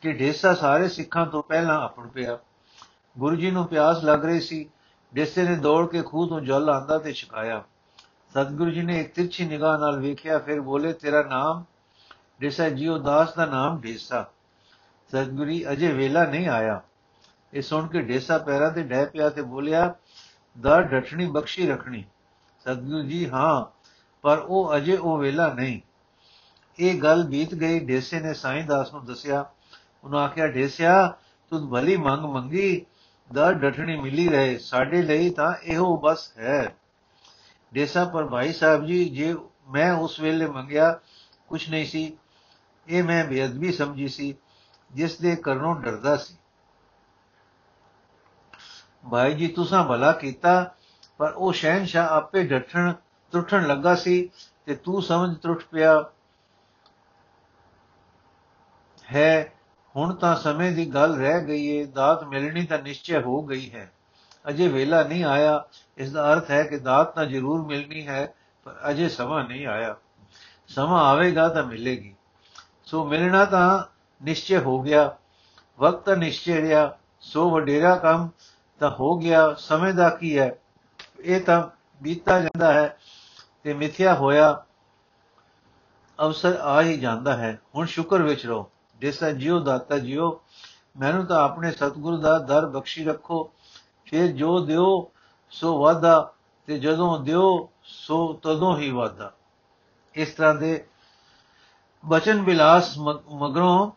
[0.00, 2.38] ਕਿ ਢੇਸਾ ਸਾਰੇ ਸਿੱਖਾਂ ਤੋਂ ਪਹਿਲਾਂ ਆਪਣ ਪਿਆ।
[3.18, 4.70] ਗੁਰੂ ਜੀ ਨੂੰ ਪਿਆਸ ਲੱਗ ਰਹੀ ਸੀ।
[5.16, 7.64] ਢੇਸੇ ਨੇ ਦੌੜ ਕੇ ਖੂਹ ਤੋਂ ਜਲ ਆਂਦਾ ਤੇ ਛਕਾਇਆ।
[8.30, 11.64] ਸਤਗੁਰੂ ਜੀ ਨੇ ਇੱਕ ਤਿਰਛੀ ਨਿਗਾਹ ਨਾਲ ਵੇਖਿਆ, ਫਿਰ ਬੋਲੇ, ਤੇਰਾ ਨਾਮ
[12.42, 14.30] ਢੇਸਾ ਜੀਓ ਦਾਸ ਦਾ ਨਾਮ ਢੇਸਾ
[15.08, 16.82] ਸਤਗੁਰੀ ਅਜੇ ਵੇਲਾ ਨਹੀਂ ਆਇਆ।
[17.54, 19.94] ਇਹ ਸੁਣ ਕੇ ਢੇਸਾ ਪੈਰਾਂ ਤੇ ਡਹਿ ਪਿਆ ਤੇ ਬੋਲਿਆ,
[20.60, 22.04] ਦਾ ਡਠਣੀ ਬਖਸ਼ੀ ਰੱਖਣੀ।
[22.60, 23.80] ਸਤਗੁਰੂ ਜੀ, ਹਾਂ,
[24.22, 25.80] ਪਰ ਉਹ ਅਜੇ ਉਹ ਵੇਲਾ ਨਹੀਂ।
[26.78, 29.50] ਇਹ ਗੱਲ ਬੀਤ ਗਈ ਢੇਸੇ ਨੇ ਸਾਈਂ ਦਾਸ ਨੂੰ ਦੱਸਿਆ।
[30.04, 31.14] ਉਹਨਾਂ ਆਖਿਆ ਢੇਸਿਆ
[31.50, 32.86] ਤੂੰ ਭਲੀ ਮੰਗ ਮੰਗੀ,
[33.32, 36.76] ਦਾ ਡਠਣੀ ਮਿਲੀ ਰਹੇ, ਸਾਡੇ ਲਈ ਤਾਂ ਇਹੋ ਬਸ ਹੈ।
[37.74, 39.36] ਢੇਸਾ ਪਰ ਭਾਈ ਸਾਹਿਬ ਜੀ, ਜੇ
[39.70, 41.00] ਮੈਂ ਉਸ ਵੇਲੇ ਮੰਗਿਆ,
[41.48, 42.18] ਕੁਛ ਨਹੀਂ ਸੀ।
[42.88, 44.34] ਇਹ ਮੈਂ ਬੇਅਦਬੀ ਸਮਝੀ ਸੀ,
[44.92, 46.34] ਜਿਸ ਦੇ ਕਰਨੋਂ ਡਰਦਾ ਸੀ।
[49.04, 50.74] ਭਾਈ ਜੀ, ਤੁਸੀਂ ਭਲਾ ਕੀਤਾ,
[51.18, 52.92] ਪਰ ਉਹ ਸ਼ਹਿਨशाह ਆਪੇ ਡਠਣ
[53.32, 54.30] ਟੁੱਟਣ ਲੱਗਾ ਸੀ
[54.66, 56.10] ਤੇ ਤੂੰ ਸਮਝ ਟੁੱਟ ਪਿਆ
[59.12, 59.52] ਹੈ।
[59.96, 63.92] ਹੁਣ ਤਾਂ ਸਮੇਂ ਦੀ ਗੱਲ ਰਹਿ ਗਈ ਏ, ਦਾਤ ਮਿਲਣੀ ਤਾਂ ਨਿਸ਼ਚੈ ਹੋ ਗਈ ਹੈ।
[64.48, 65.64] ਅਜੇ ਵੇਲਾ ਨਹੀਂ ਆਇਆ
[65.98, 69.96] ਇਸ ਦਾ ਅਰਥ ਹੈ ਕਿ ਦਾਤ ਤਾਂ ਜ਼ਰੂਰ ਮਿਲਣੀ ਹੈ, ਪਰ ਅਜੇ ਸਮਾਂ ਨਹੀਂ ਆਇਆ।
[70.68, 72.14] ਸਮਾਂ ਆਵੇਗਾ ਤਾਂ ਮਿਲੇਗੀ।
[72.84, 73.84] ਸੋ ਮਿਲਣਾ ਤਾਂ
[74.24, 75.16] ਨਿਸ਼ਚੈ ਹੋ ਗਿਆ,
[75.78, 78.28] ਵਕਤ ਨਿਸ਼ਚੈ ਰਿਹਾ, ਸੋ ਵਡੇਰਾ ਕੰਮ
[78.80, 80.58] ਤਾਂ ਹੋ ਗਿਆ, ਸਮੇਂ ਦਾ ਕੀ ਹੈ?
[81.20, 81.68] ਇਹ ਤਾਂ
[82.02, 82.98] ਬੀਤਾ ਜਾਂਦਾ ਹੈ
[83.62, 84.64] ਤੇ ਮਿਥਿਆ ਹੋਇਆ
[86.22, 90.40] ਅਵਸਰ ਆ ਹੀ ਜਾਂਦਾ ਹੈ। ਹੁਣ ਸ਼ੁਕਰ ਵਿੱਚ ਰਹੋ। ਦੇਸਾ ਜਿਉ ਦਾਤਾ ਜਿਉ
[91.00, 93.52] ਮੈਨੂੰ ਤਾਂ ਆਪਣੇ ਸਤਿਗੁਰੂ ਦਾ ਦਰ ਬਖਸ਼ੀ ਰੱਖੋ।
[94.04, 95.10] ਫਿਰ ਜੋ ਦਿਓ,
[95.50, 96.32] ਸੋ ਵਾਦਾ
[96.66, 99.32] ਤੇ ਜਦੋਂ ਦਿਓ, ਸੋ ਤਦੋਂ ਹੀ ਵਾਦਾ
[100.14, 100.86] ਇਸ ਤਰ੍ਹਾਂ ਦੇ
[102.06, 102.98] ਬਚਨ ਵਿਲਾਸ
[103.32, 103.90] ਮਗਰੋਂ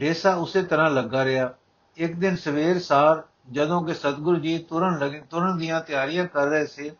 [0.00, 1.50] ਢੇਸਾ ਉਸੇ ਤਰ੍ਹਾਂ ਲੱਗਾ ਰਿਹਾ।
[1.96, 6.66] ਇੱਕ ਦਿਨ ਸਵੇਰ ਸਾਰ ਜਦੋਂ ਕਿ ਸਤਗੁਰੂ ਜੀ ਤੁਰਨ ਲਗੇ, ਤੁਰਨ ਦੀਆਂ ਤਿਆਰੀਆਂ ਕਰ ਰਹੇ
[6.66, 6.90] ਸੀ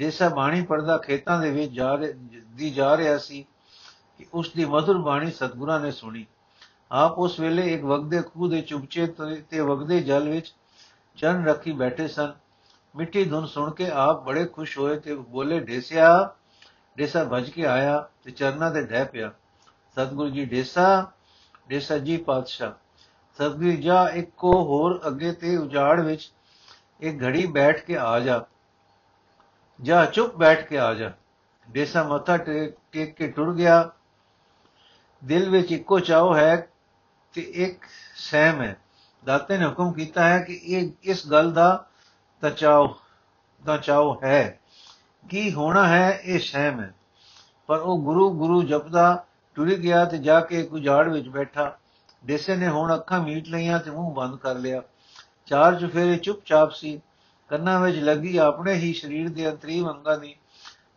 [0.00, 1.96] ਢੇਸਾ ਬਾਣੀ ਪੜਦਾ ਖੇਤਾਂ ਦੇ ਵਿੱਚ ਜਾ
[2.46, 3.46] ਦੀ ਜਾ ਰਿਹਾ ਸੀ
[4.18, 6.26] ਕਿ ਉਸ ਦੀ ਮధుਰ ਬਾਣੀ ਸਤਗੁਰਾਂ ਨੇ ਸੁਣੀ।
[6.92, 9.06] ਆਪ ਉਸ ਵੇਲੇ ਇੱਕ ਵਗਦੇ ਖੂਹ ਦੇ ਚੁਪਚੇ
[9.50, 10.54] ਤੇ ਵਗਦੇ ਜਲ ਵਿੱਚ
[11.16, 12.32] ਚਰਨ ਰੱਖੀ ਬੈਠੇ ਸਨ।
[12.96, 16.34] ਮਿੱਠੀ ਧੁਨ ਸੁਣ ਕੇ ਆਪ ਬੜੇ ਖੁਸ਼ ਹੋਏ ਤੇ ਬੋਲੇ ਢੇਸਿਆ
[16.98, 19.32] ਢੇਸਾ ਭਜ ਕੇ ਆਇਆ ਤੇ ਚਰਨਾਂ ਤੇ ਡਹਿ ਪਿਆ।
[19.92, 21.12] ਸਤਗੁਰੂ ਜੀ ਢੇਸਾ
[21.70, 22.81] ਢੇਸਾ ਜੀ ਪਾਤਸ਼ਾਹ।
[23.34, 26.32] ਸਤਗੁਰੂ ਜਾ ਇੱਕੋ ਹੋਰ ਅੱਗੇ ਤੇ ਉਜਾੜ ਵਿੱਚ
[27.00, 28.44] ਇੱਕ ਘੜੀ ਬੈਠ ਕੇ ਆ ਜਾ।
[29.82, 31.12] ਜਾ ਚੁੱਪ ਬੈਠ ਕੇ ਆ ਜਾ।
[31.74, 32.36] ਢੇਸਾ ਮੱਥਾ
[32.92, 33.90] ਟੇਕ ਕੇ ਟੁਰ ਗਿਆ।
[35.24, 36.68] ਦਿਲ ਵਿੱਚ ਇੱਕੋ ਚਾਹ ਹੈ
[37.32, 37.84] ਤੇ ਇੱਕ
[38.16, 38.76] ਸਹਿਮ ਹੈ।
[39.24, 41.86] ਦਾਤੇ ਨੇ ਹੁਕਮ ਕੀਤਾ ਹੈ ਕਿ ਇਹ, ਇਸ ਗੱਲ ਦਾ
[42.40, 42.96] ਤਚਾਓ
[43.64, 44.60] ਦਾ ਚਾਓ ਹੈ।
[45.28, 46.94] ਕੀ ਹੋਣਾ ਹੈ, ਇਹ ਸਹਿਮ ਹੈ।
[47.66, 49.24] ਪਰ ਉਹ ਗੁਰੂ ਗੁਰੂ ਜਪਦਾ
[49.54, 51.78] ਟੁਰ ਗਿਆ ਤੇ ਜਾ ਕੇ ਗੁਜਾੜ ਵਿੱਚ ਬੈਠਾ।
[52.24, 54.82] ਦੇਸੇ ਨੇ, ਹੁਣ ਅੱਖਾਂ ਮੀਟ ਲਈਆਂ ਤੇ ਮੂੰਹ ਬੰਦ ਕਰ ਲਿਆ।
[55.46, 57.00] ਚਾਰ ਚੁਫੇਰੇ ਚੁੱਪਚਾਪ ਸੀ।
[57.48, 60.36] ਕੰਨਾਂ ਵਿੱਚ ਲੱਗੀ ਆਪਣੇ ਹੀ ਸਰੀਰ ਦੇ ਅੰਤਰੀਵ ਅੰਗਾਂ ਦੀ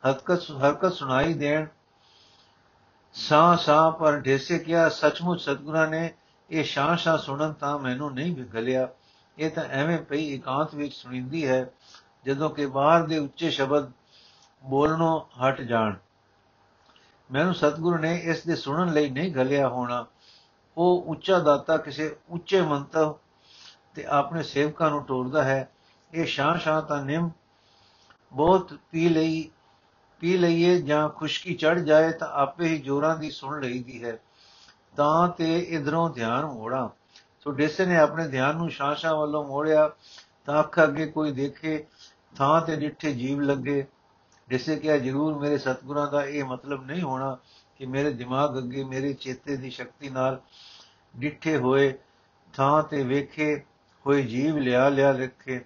[0.07, 1.65] ਹਰਕਤ ਹਰਕਤ ਸੁਣਾਈ ਦੇਣ।
[3.13, 6.13] ਸਾਹ ਸਾਹ, ਪਰ ਢੇਸੇ ਕਿਹਾ, ਸੱਚਮੁੱਚ ਸਤਗੁਰਾਂ ਨੇ
[6.51, 8.87] ਇਹ ਸ਼ਾਂ ਸ਼ਾਂ ਸੁਣਨ ਤਾਂ ਮੈਨੂੰ ਨਹੀਂ ਵਿਗਲਿਆ।
[9.37, 11.69] ਇਹ ਤਾਂ ਐਵੇਂ ਪਈ ਇਕਾਂਤ ਵਿੱਚ ਸੁਣੀਂਦੀ ਹੈ,
[12.25, 13.91] ਜਦੋਂ ਕਿ ਬਾਹਰ ਦੇ ਉੱਚੇ ਸ਼ਬਦ
[14.63, 15.95] ਬੋਲਣੋਂ ਹਟ ਜਾਣ।
[17.31, 20.05] ਮੈਨੂੰ ਸਤਗੁਰੂ ਨੇ ਇਸ ਦੇ ਸੁਣਨ ਲਈ ਨਹੀਂ ਗਲਿਆ ਹੋਣਾ।
[20.77, 23.15] ਉਹ ਉੱਚਾ ਦਾਤਾ ਕਿਸੇ ਉੱਚੇ ਮੰਤਵ
[23.95, 25.71] ਤੇ ਆਪਣੇ ਸੇਵਕਾਂ ਨੂੰ ਟੋਰਦਾ ਹੈ।
[26.13, 27.29] ਇਹ ਸ਼ਾਂ ਸ਼ਾਂ ਤਾਂ ਨਿਮ
[28.33, 29.49] ਬਹੁਤ ਪੀ ਲਈ,
[30.19, 34.17] ਪੀ ਲਈਏ ਜਾਂ ਖੁਸ਼ਕੀ ਚੜ ਜਾਏ ਤਾਂ ਆਪੇ ਹੀ ਜੋਰਾਂ ਦੀ ਸੁਣ ਲਈਦੀ ਹੈ।
[34.95, 36.89] ਤਾਂ ਤੇ ਇਧਰੋਂ ਧਿਆਨ ਮੋੜਾ।
[37.39, 39.91] ਸੋ ਡੇਸੇ ਨੇ ਆਪਣੇ ਧਿਆਨ ਨੂੰ ਸ਼ਾਂ-ਸ਼ਾਂ ਵੱਲੋਂ ਮੋੜਿਆ
[40.45, 41.85] ਤਾਂ ਅੱਖ ਅੱਗੇ ਕੋਈ ਦੇਖੇ
[42.35, 43.85] ਥਾਂ ਤੇ ਡਿੱਠੇ ਜੀਵ ਲੱਗੇ।
[44.49, 47.37] ਜਿਸੇ ਕਿਹਾ, ਜ਼ਰੂਰ ਮੇਰੇ ਸਤਗੁਰਾਂ ਦਾ ਇਹ ਮਤਲਬ ਨਹੀਂ ਹੋਣਾ
[47.77, 50.41] ਕਿ ਮੇਰੇ ਦਿਮਾਗ ਅੱਗੇ ਮੇਰੇ ਚੇਤੇ ਦੀ ਸ਼ਕਤੀ ਨਾਲ
[51.17, 51.93] ਡਿੱਠੇ ਹੋਏ,
[52.53, 53.63] ਥਾਂ ਤੇ ਵੇਖੇ
[54.05, 55.59] ਹੋਏ ਜੀਵ ਲਿਆ ਲਿਆ ਰੱਖੇ।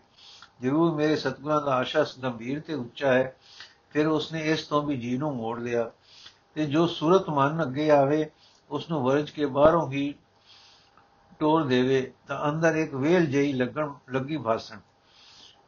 [0.62, 3.36] ਜ਼ਰੂਰ ਮੇਰੇ ਸਤਗੁਰਾਂ ਦਾ ਆਸ਼ਾ ਗੰਭੀਰ ਤੇ ਉੱਚਾ ਹੈ।
[3.90, 5.92] ਫਿਰ ਉਸਨੇ ਇਸ ਤੋਂ ਵੀ ਜੀ ਨੂੰ ਮੋੜ ਲਿਆ।
[6.54, 8.30] ਤੇ ਜੋ ਸੂਰਤ ਮਨ ਅੱਗੇ ਆਵੇ
[8.72, 10.16] ਉਸ ਨੂੰ ਵਰਜ ਕੇ ਬਾਹਰੋਂ ਹੀ
[11.40, 14.80] ਟੋਰ ਦੇਵੇ, ਤਾਂ ਅੰਦਰ ਇੱਕ ਵੇਲ ਜਈ ਲੱਗਣ, ਲੱਗੀ ਭਾਸਣ।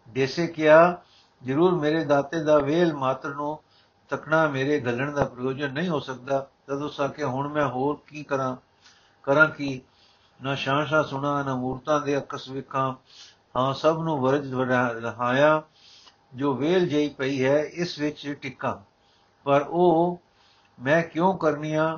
[0.09, 1.01] ਦੇਸੇ ਕਿਹਾ,
[1.43, 3.59] ਜ਼ਰੂਰ ਮੇਰੇ ਦਾਤੇ ਦਾ ਵੇਲ ਮਾਤਰ ਨੂੰ
[4.09, 8.55] ਤਕਣਾ ਮੇਰੇ ਗਲਣ ਦਾ ਪ੍ਰਯੋਜਨ ਨਹੀਂ ਹੋ ਸਕਦਾ। ਤਦੋਂ ਸਾਕੇ ਹੁਣ ਮੈਂ ਹੋਰ ਕੀ ਕਰਾਂ?
[9.23, 9.81] ਕਰਾਂ ਕੀ?
[10.43, 12.93] ਨਾ ਸ਼ਾਂਸ਼ਾ ਸੁਣਾ, ਨਾ ਮੂਰਤਾਂ ਦੇ ਅਕਸ ਵਿਖਾਂ।
[13.57, 14.53] ਹਾਂ, ਸਭ ਨੂੰ ਵਰਜ
[15.03, 15.63] ਰਹਾਇਆ।
[16.35, 18.83] ਜੋ ਵੇਲ ਜਈ ਪਈ ਹੈ, ਇਸ ਵਿੱਚ ਟਿੱਕਾ।
[19.43, 20.21] ਪਰ ਉਹ,
[20.81, 21.97] ਮੈਂ ਕਿਉਂ ਕਰਨੀਆਂ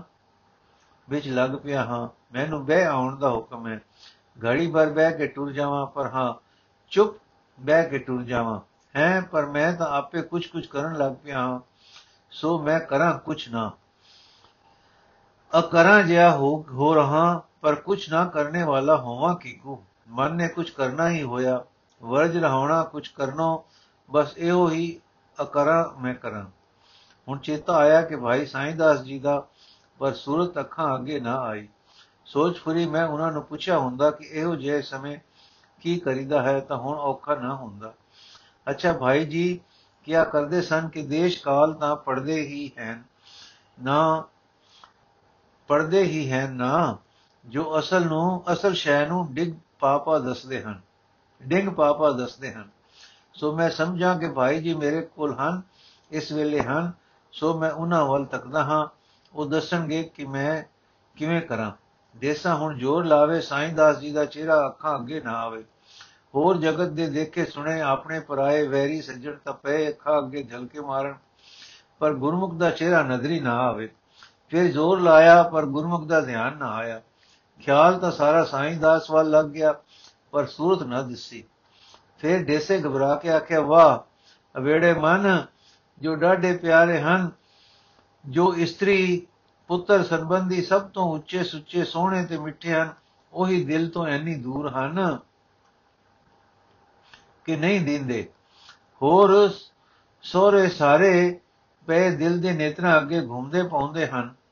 [1.09, 2.09] ਵਿੱਚ ਲੱਗ ਪਿਆ ਹਾਂ?
[2.33, 3.81] ਮੈਨੂੰ ਬਹਿ ਆਉਣ ਦਾ ਹੁਕਮ ਹੈ।
[4.45, 6.33] ਘੜੀ ਭਰ ਬਹਿ ਕੇ ਟੁਰ ਜਾਵਾਂ, ਪਰ ਹਾਂ,
[6.89, 7.17] ਚੁੱਪ
[7.59, 8.59] ਬਹਿ ਕੇ ਟੁਰ ਜਾਵਾਂ।
[8.95, 11.59] ਹੈ, ਪਰ ਮੈਂ ਤਾਂ ਆਪੇ ਕੁਝ ਕੁਝ ਕਰਨ ਲੱਗ ਪਿਆ ਹਾਂ।
[12.31, 13.71] ਸੋ ਮੈਂ ਕਰਾਂ ਕੁਝ ਨਾ।
[15.59, 20.69] ਅਕਰਾਂ ਜਿਆ ਹੋ ਹੋ ਰਹਾ, ਪਰ ਕੁਝ ਨਾ ਕਰਨੇ ਵਾਲਾ ਹੋਵਾਂ ਕੋ ਮਨ ਨੇ ਕੁਝ
[20.69, 21.65] ਕਰਨਾ ਹੀ ਹੋਇਆ।
[22.03, 23.65] ਵਰਜ ਰਹਾਉਣਾ ਕੁਝ ਕਰਨੋ,
[24.11, 24.99] ਬਸ ਇਹੋ ਹੀ
[25.41, 26.45] ਅਕਰਾਂ ਮੈਂ ਕਰਾਂ।
[27.27, 29.47] ਹੁਣ ਚੇਤਾ ਆਇਆ ਕਿ ਭਾਈ ਸਾਈਂ ਦਾਸ ਜੀ ਦਾ,
[29.99, 31.67] ਪਰ ਸੂਰਤ ਅੱਖਾਂ ਅੱਗੇ ਨਾ ਆਈ।
[32.25, 35.17] ਸੋਚ ਫੁਰੀ ਮੈਂ ਉਹਨਾਂ ਨੂੰ ਪੁੱਛਿਆ ਹੁੰਦਾ ਕਿ ਇਹੋ ਜਿਹੇ ਸਮੇਂ
[35.81, 37.93] ਕੀ ਕਰੀਦਾ ਹੈ ਤਾਂ ਹੁਣ ਔਖਾ ਨਾ ਹੁੰਦਾ।
[38.69, 39.59] ਅੱਛਾ ਭਾਈ ਜੀ,
[40.03, 43.03] ਕਿਆ ਕਰਦੇ ਸਨ ਕਿ ਦੇਸ਼ ਕਾਲ ਤਾਂ ਪੜਦੇ ਹੀ ਹਨ।
[43.83, 44.23] ਨਾ
[45.67, 46.97] ਪੜਦੇ ਹੀ ਹਨ ਨਾ,
[47.45, 50.81] ਜੋ ਅਸਲ ਨੂੰ, ਅਸਲ ਸ਼ੈ ਨੂੰ ਡਿਗ ਪਾਪਾ ਦੱਸਦੇ ਹਨ,
[51.41, 52.69] ਡਿੰਗ ਪਾਪਾ ਦੱਸਦੇ ਹਨ।
[53.33, 55.61] ਸੋ ਮੈਂ ਸਮਝਾਂ ਕਿ ਭਾਈ ਜੀ ਮੇਰੇ ਕੋਲ ਹਨ,
[56.11, 56.91] ਇਸ ਵੇਲੇ ਹਨ,
[57.31, 58.87] ਸੋ ਮੈਂ ਉਹਨਾਂ ਵੱਲ ਤੱਕਦਾ ਹਾਂ।
[59.33, 60.63] ਉਹ ਦੱਸਣਗੇ ਕਿ ਮੈਂ
[61.15, 61.71] ਕਿਵੇਂ ਕਰਾਂ।
[62.15, 65.63] ਦੇਸਾ ਹੁਣ ਜੋਰ ਲਾਵੇ ਸਾਈਂ ਦਾਸ ਜੀ ਦਾ ਚਿਹਰਾ ਅੱਖਾਂ ਅੱਗੇ ਨਾ ਆਵੇ।
[66.35, 71.15] ਹੋਰ ਜਗਤ ਦੇ ਦੇਖੇ ਸੁਣੇ ਆਪਣੇ ਪਰਾਏ ਵੈਰੀ ਸੱਜਣ ਤਪੇ ਅੱਖਾਂ ਅੱਗੇ ਝਲਕੇ ਮਾਰਨ,
[71.99, 73.89] ਪਰ ਗੁਰਮੁਖ ਦਾ ਚਿਹਰਾ ਨਜ਼ਰੀ ਨਾ ਆਵੇ।
[74.53, 77.01] ਫਿਰ ਜ਼ੋਰ ਲਾਇਆ, ਪਰ ਗੁਰਮੁਖ ਦਾ ਧਿਆਨ ਨਾ ਆਇਆ।
[77.59, 79.75] ਖਿਆਲ ਤਾਂ ਸਾਰਾ ਸਾਈਂ ਦਾਸ ਵੱਲ ਲੱਗ ਗਿਆ,
[80.31, 81.43] ਪਰ ਸੂਰਤ ਨਾ ਦਿਸੀ।
[82.19, 83.99] ਫਿਰ ਦੇਸੇ ਘਬਰਾ ਕੇ ਆਖਿਆ, ਵਾਹ,
[84.57, 85.45] ਅਵੇੜੇ ਮਨ,
[86.01, 87.31] ਜੋ ਡਾਢੇ ਪਿਆਰੇ ਹਨ,
[88.25, 89.27] ਜੋ ਇਸਤਰੀ
[89.67, 92.93] ਪੁੱਤਰ ਸੰਬੰਧੀ ਸਭ ਤੋਂ ਉੱਚੇ ਸੁੱਚੇ, ਸੋਹਣੇ ਤੇ ਮਿੱਠੇ ਹਨ,
[93.33, 95.17] ਉਹੀ ਦਿਲ ਤੋਂ ਐਨੀ ਦੂਰ ਹਨ
[97.45, 98.29] ਕਿ ਨਹੀਂ ਦਿੰਦੇ।
[99.01, 99.51] ਹੋਰ
[100.21, 101.39] ਸੋਰੇ ਸਾਰੇ
[101.87, 104.42] ਪਏ ਦਿਲ ਦੇ ਨੇਤਰਾਂ ਅੱਗੇ ਘੁੰਮਦੇ ਪਾਉਂਦੇ ਹਨ।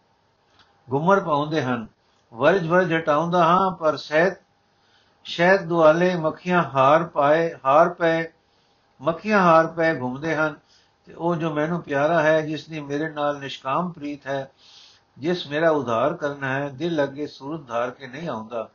[0.92, 1.88] ਘੁੰਮਰ ਪਾਉਂਦੇ ਹਨ।
[2.34, 4.34] ਵਰਜ ਵਰਜ ਹਟਾਉਂਦਾ ਹਾਂ, ਪਰ ਸਹਿਤ
[5.24, 8.26] ਸ਼ਹਿਦ ਦੁਆਲੇ ਮੱਖੀਆਂ ਹਾਰ ਪਾਏ, ਹਾਰ ਪਏ,
[9.02, 10.56] ਮੱਖੀਆਂ ਹਾਰ ਪਏ ਘੁੰਮਦੇ ਹਨ।
[11.06, 14.52] ਤੇ ਉਹ ਜੋ ਮੈਨੂੰ ਪਿਆਰਾ ਹੈ, ਜਿਸ ਦੀ ਮੇਰੇ ਨਾਲ ਨਿਸ਼ਕਾਮ ਪ੍ਰੀਤ ਹੈ,
[15.18, 18.70] ਜਿਸ ਮੇਰਾ ਉਧਾਰ ਕਰਨਾ ਹੈ, ਦਿਲ ਅੱਗੇ ਸੂਰਤ ਧਾਰ ਕੇ ਨਹੀਂ ਆਉਂਦਾ।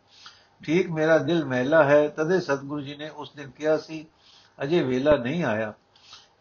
[0.64, 4.07] ਠੀਕ ਮੇਰਾ ਦਿਲ ਮਹਿਲਾ ਹੈ, ਤਦੇ ਸਤਿਗੁਰੂ ਜੀ ਨੇ ਉਸ ਦਿਨ ਕਿਹਾ ਸੀ,
[4.62, 5.73] ਅਜੇ ਵੇਲਾ ਨਹੀਂ ਆਇਆ।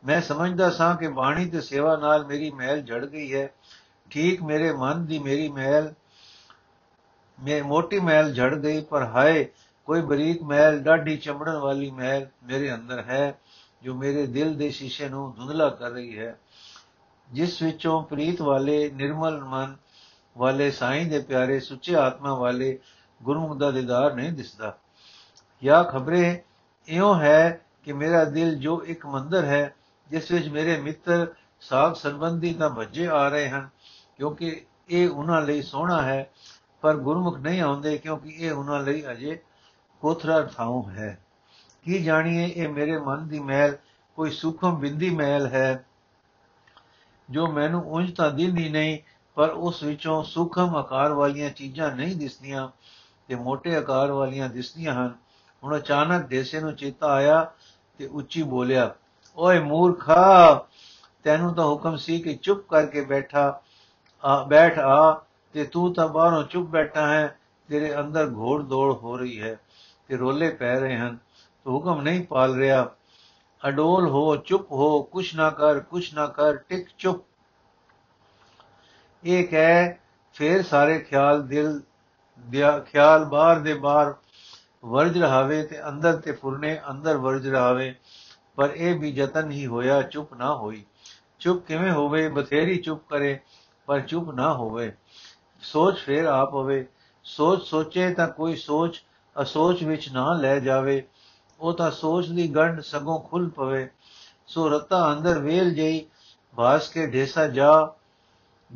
[0.05, 3.49] ਮੈਂ ਸਮਝਦਾ ਸਾਂ ਕਿ ਬਾਣੀ ਤੇ ਸੇਵਾ ਨਾਲ ਮੇਰੀ ਮਹਿਲ ਜੜ ਗਈ ਹੈ।
[4.15, 5.93] ਠੀਕ ਮੇਰੇ ਮਨ ਦੀ ਮੇਰੀ ਮਹਿਲ
[7.43, 9.45] ਮੇ, ਮੋਟੀ ਮਹਿਲ ਜੜ ਗਈ, ਪਰ ਹਾਏ,
[9.85, 13.39] ਕੋਈ ਬਰੀਕ ਮਹਿਲ ਡਾਢੀ ਚਮੜਨ ਵਾਲੀ ਮਹਿਲ ਮੇਰੇ ਅੰਦਰ ਹੈ,
[13.83, 16.39] ਜੋ ਮੇਰੇ ਦਿਲ ਦੇ ਸ਼ੀਸ਼ੇ ਨੂੰ ਧੁੰਦਲਾ ਕਰ ਰਹੀ ਹੈ।
[17.31, 19.75] ਜਿਸ ਵਿੱਚੋਂ ਪ੍ਰੀਤ ਵਾਲੇ, ਨਿਰਮਲ ਮਨ
[20.37, 22.79] ਵਾਲੇ, ਸਾਈਂ ਦੇ ਪਿਆਰੇ, ਸੁੱਚੇ ਆਤਮਾ ਵਾਲੇ
[23.23, 24.77] ਗੁਰਮੁਖ ਦਾ ਦੀਦਾਰ ਨਹੀਂ ਦਿਸਦਾ।
[25.63, 26.43] ਜਾਂ ਖਬਰੇ,
[26.87, 29.75] ਇਉਂ ਹੈ ਕਿ ਮੇਰਾ ਦਿਲ ਜੋ ਇੱਕ ਮੰਦਰ ਹੈ,
[30.09, 31.27] ਜਿਸ ਵਿੱਚ ਮੇਰੇ ਮਿੱਤਰ
[31.61, 33.69] ਸਾਖ ਸੰਬੰਧੀ ਤਾਂ ਭੱਜੇ ਆ ਰਹੇ ਹਨ
[34.17, 36.31] ਕਿਉਂਕਿ ਇਹ ਉਹਨਾਂ ਲਈ ਸੋਹਣਾ ਹੈ,
[36.81, 39.39] ਪਰ ਗੁਰਮੁਖ ਨਹੀਂ ਆਉਂਦੇ ਕਿਉਂਕਿ ਇਹ ਉਹਨਾਂ ਲਈ ਅਜੇ
[40.01, 41.17] ਕੋਥਰਾ ਥਾਉ ਹੈ।
[41.83, 43.77] ਕੀ ਜਾਣੀਏ, ਇਹ ਮੇਰੇ ਮਨ ਦੀ ਮਹਿਲ
[44.15, 45.85] ਕੋਈ ਸੂਖਮ ਬਿੰਦੀ ਮਹਿਲ ਹੈ,
[47.29, 48.99] ਜੋ ਮੈਨੂੰ ਉਂਝ ਤਾਂ ਦਿੰਦੀ ਨਹੀਂ,
[49.35, 52.69] ਪਰ ਉਸ ਵਿੱਚੋਂ ਸੂਖਮ ਆਕਾਰ ਵਾਲੀਆਂ ਚੀਜ਼ਾਂ ਨਹੀਂ ਦਿਸਦੀਆਂ
[53.27, 55.13] ਤੇ ਮੋٹے ਆਕਾਰ ਵਾਲੀਆਂ ਦਿਸਦੀਆਂ ਹਨ।
[55.63, 57.51] ਹੁਣ ਅਚਾਨਕ ਦੇਸੇ ਨੂੰ ਚੇਤਾ ਆਇਆ
[57.97, 58.95] ਤੇ ਉੱਚੀ ਬੋਲਿਆ,
[59.37, 60.65] ਓਏ ਮੂਰਖਾ,
[61.23, 63.61] ਤੈਨੂੰ ਤਾਂ ਹੁਕਮ ਸੀ ਕਿ ਚੁੱਪ ਕਰਕੇ ਬੈਠਾ
[64.25, 65.21] ਆ ਬੈਠ ਆ,
[65.53, 69.59] ਤੇ ਤੂੰ ਤਾਂ ਬਾਹਰੋਂ ਚੁੱਪ ਬੈਠਾ ਹੈ, ਤੇਰੇ ਅੰਦਰ ਘੋੜ ਦੌੜ ਹੋ ਰਹੀ ਹੈ,
[70.07, 71.17] ਤੇ ਰੋਲੇ ਪੈ ਰਹੇ ਹਨ,
[71.65, 72.95] ਤੂੰ ਹੁਕਮ ਨਹੀਂ ਪਾਲ ਰਿਹਾ।
[73.67, 77.23] ਅਡੋਲ ਹੋ, ਚੁੱਪ ਹੋ, ਕੁਛ ਨਾ ਕਰ, ਕੁਛ ਨਾ ਕਰ, ਟਿਕ ਚੁੱਪ।
[79.23, 79.93] ਇਹ ਕਹਿ
[80.33, 81.81] ਫੇਰ ਸਾਰੇ ਖਿਆਲ ਦਿਲ
[82.45, 84.13] ਦਿਆ, ਖਿਆਲ ਬਾਹਰ ਦੇ ਬਾਹਰ
[84.85, 87.95] ਵਰਜ ਰਹਾਵੇ ਤੇ ਅੰਦਰ ਤੇ ਫੁਰਨੇ ਅੰਦਰ ਵਰਜ ਰਹਾਵੇ,
[88.55, 90.85] ਪਰ ਇਹ ਵੀ ਯਤਨ ਹੀ ਹੋਇਆ, ਚੁੱਪ ਨਾ ਹੋਈ।
[91.39, 93.39] ਚੁੱਪ ਕਿਵੇਂ ਹੋਵੇ, ਬਥੇਰੀ ਚੁੱਪ ਕਰੇ
[93.85, 94.93] ਪਰ ਚੁੱਪ ਨਾ ਹੋਵੇ।
[95.61, 96.87] ਸੋਚ ਫੇਰ ਆਪ ਹੋਵੇ।
[97.23, 99.03] ਸੋਚ ਸੋਚੇ ਤਾਂ ਕੋਈ ਸੋਚ,
[99.41, 101.07] ਅਸੋਚ ਵਿੱਚ ਨਾ ਲੈ ਜਾਵੇ।
[101.59, 103.89] ਉਹ ਤਾਂ ਸੋਚ ਦੀ ਗੰਢ ਸਗੋਂ ਖੁੱਲ ਪਵੇ।
[104.47, 106.05] ਸੋ ਰਤਾ ਅੰਦਰ ਵੇਲ ਜਈ
[106.55, 107.93] ਬਾਸ ਕੇ ਢੇਸਾ ਜਾ।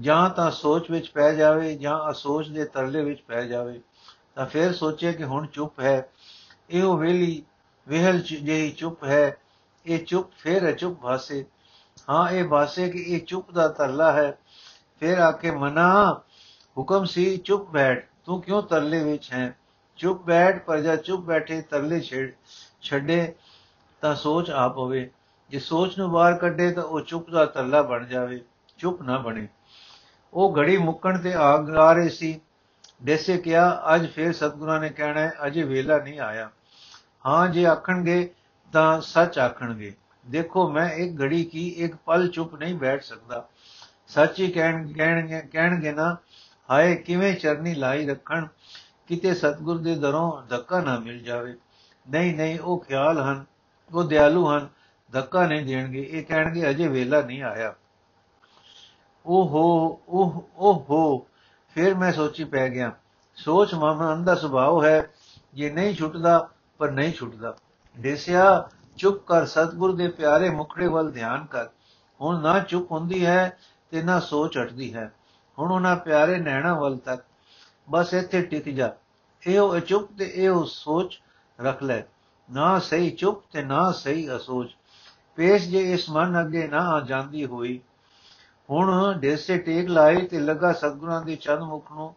[0.02, 3.82] ਜਾਂ ਤਾਂ ਸੋਚ ਵਿੱਚ ਪੈ ਜਾਵੇ, ਜਾਂ ਅਸੋਚ ਦੇ ਤਰਲੇ ਵਿੱਚ ਪੈ ਜਾਵੇ।
[4.36, 6.10] ਤਾਂ ਫਿਰ ਸੋਚੇ ਕਿ ਹੁਣ ਚੁੱਪ ਹੈ।
[6.70, 7.44] ਇਹੋ ਵੇਲੀ,
[7.88, 9.38] ਵਿਹਲ ਜਿਹੀ ਚੁੱਪ ਹੈ।
[9.86, 11.46] ਇਹ ਚੁੱਪ ਫਿਰ ਹੈ ਚੁੱਪ ਭਾਸੇ।
[12.10, 14.38] ਹਾਂ, ਇਹ ਭਾਸੇ ਕਿ ਇਹ ਚੁੱਪ ਦਾ ਤਰਲਾ ਹੈ।
[15.00, 16.22] ਫਿਰ ਆਕੇ ਮਨਾ,
[16.78, 19.58] ਹੁਕਮ ਸੀ, ਚੁੱਪ ਬੈਠ, ਤੂੰ ਕਿਉਂ ਤਰਲੇ ਵਿੱਚ ਹੈ?
[19.98, 22.02] ਚੁੱਪ ਬੈਠ ਪਰ ਜਦ ਚੁੱਪ ਬੈਠੇ, ਤਰਲੇ
[22.82, 23.36] ਛੱਡੇ,
[24.02, 25.10] ਤਾਂ ਸੋਚ ਆਪ ਹੋਵੇ।
[25.50, 28.42] ਜੇ ਸੋਚ ਨੂੰ ਬਾਹਰ ਕੱਢੇ, ਤਾਂ ਉਹ ਚੁੱਪ ਦਾ ਤਰਲਾ ਬਣ ਜਾਵੇ,
[28.78, 29.48] ਚੁੱਪ ਨਾ ਬਣੇ।
[30.34, 32.42] ਉਹ ਘੜੀ ਮੁੱਕਣ ਤੇ ਆ ਗਾ ਰਹੇ ਸੀ।
[33.04, 36.50] ਦੇਸੇ ਕਿਹਾ, ਅੱਜ ਫੇਰ ਸਤਗੁਰਾਂ ਨੇ ਕਹਿਣਾ ਹੈ, ਅਜੇ ਵੇਲਾ ਨਹੀਂ ਆਇਆ।
[37.26, 38.34] ਹਾਂ, ਜੇ ਆਖਣਗੇ,
[38.74, 39.96] ਤਾਂ ਸੱਚ ਆਖਣਗੇ।
[40.28, 43.48] ਦੇਖੋ, ਮੈਂ ਇੱਕ ਘੜੀ ਕੀ ਇੱਕ ਪਲ ਚੁੱਪ ਨਹੀਂ ਬੈਠ ਸਕਦਾ।
[44.10, 46.18] ਸੱਚ ਹੀ ਕਹਿਣ, ਕਹਿਣਗੇ ਕਹਿਣਗੇ ਨਾ,
[46.70, 48.48] ਹਾਏ ਕਿਵੇਂ ਚਰਨੀ ਲਾਈ ਰੱਖਣ,
[49.08, 51.58] ਕਿਤੇ ਸਤਗੁਰ ਦੇ ਦਰੋਂ ਧੱਕਾ ਨਾ ਮਿਲ ਜਾਵੇ।
[52.10, 53.46] ਨਹੀਂ ਨਹੀਂ, ਉਹ ਖਿਆਲ ਹਨ,
[53.94, 54.68] ਉਹ ਦਿਆਲੂ ਹਨ,
[55.12, 57.76] ਧੱਕਾ ਨਹੀਂ ਦੇਣਗੇ। ਇਹ ਕਹਿਣਗੇ, ਅਜੇ ਵੇਲਾ ਨਹੀਂ ਆਇਆ।
[59.26, 61.28] ਓਹੋ ਉਹ ਓਹੋ
[61.76, 62.92] ਫਿਰ ਮੈਂ ਸੋਚੀ ਪੈ ਗਿਆ।
[63.36, 65.10] ਸੋਚ ਮਨ ਦਾ ਸੁਭਾਅ ਹੈ।
[65.54, 67.56] ਜੇ ਨਹੀਂ ਛੁੱਟਦਾ, ਪਰ ਨਹੀਂ ਛੁੱਟਦਾ।
[68.00, 71.68] ਦੇਸਿਆ ਚੁੱਪ ਕਰ, ਸਤਗੁਰ ਦੇ ਪਿਆਰੇ ਮੁਖੜੇ ਵੱਲ ਧਿਆਨ ਕਰ।
[72.22, 73.58] ਹੁਣ ਨਾ ਚੁੱਪ ਹੁੰਦੀ ਹੈ
[73.92, 75.14] ਤੇ ਨਾ ਸੋਚ ਹਟਦੀ ਹੈ।
[75.60, 77.24] ਹੁਣ ਉਹਨਾਂ ਪਿਆਰੇ ਨੈਣਾ ਵੱਲ ਤੱਕ
[77.90, 78.92] ਬਸ ਇੱਥੇ ਟਿਕ ਜਾ।
[79.48, 81.22] ਇਹੋ ਚੁੱਪ ਤੇ ਇਹੋ ਸੋਚ
[81.62, 82.02] ਰੱਖ ਲੈ।
[82.52, 84.76] ਨਾ ਸਹੀ ਚੁੱਪ ਤੇ ਨਾ ਸਹੀ ਅਸੋਚ।
[85.36, 87.80] ਪੇਸ਼ ਜੇ ਇਸ ਮਨ ਅੱਗੇ ਨਾ ਆ ਜਾਂਦੀ ਹੋਈ।
[88.70, 92.16] ਹੁਣ ਦੇਸੇ ਟੇਕ ਲਾਈ ਤੇ ਲੱਗਾ ਸਤਗੁਰਾਂ ਦੀ ਚੰਨ ਮੁਖ ਨੂੰ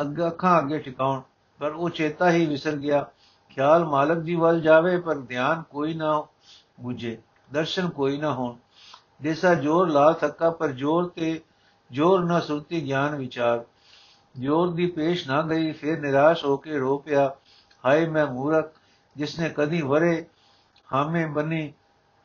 [0.00, 1.20] ਅੱਗੇ ਅੱਖਾਂ ਅੱਗੇ ਟਿਕਾਉਣ।
[1.58, 3.06] ਪਰ ਉਹ ਚੇਤਾ ਹੀ ਵਿਸਰ ਗਿਆ।
[3.50, 6.26] ਖਿਆਲ ਮਾਲਕ ਜੀ ਵੱਲ ਜਾਵੇ ਪਰ ਧਿਆਨ ਕੋਈ ਨਾ
[6.80, 7.18] ਬੁਝੇ।
[7.52, 8.56] ਦਰਸ਼ਨ ਕੋਈ ਨਾ ਹੋਣ।
[9.22, 11.40] ਦੇਸਾ ਜੋਰ ਲਾ ਥੱਕਾ, ਪਰ ਜੋਰ ਤੇ
[11.90, 13.64] ਜੋਰ ਨਾ ਸੁਰਤੀ ਗਿਆਨ ਵਿਚਾਰ।
[14.38, 17.36] ਜੋਰ ਦੀ ਪੇਸ਼ ਨਾ ਗਈ, ਫਿਰ ਨਿਰਾਸ਼ ਹੋ ਕੇ ਰੋ ਪਿਆ।
[17.86, 18.72] ਹਾਏ, ਮੈਂ ਮੂਰਖ,
[19.16, 20.26] ਜਿਸਨੇ ਕਦੀ ਵਰੇ
[20.92, 21.72] ਹਾਮੇ ਬਣੀ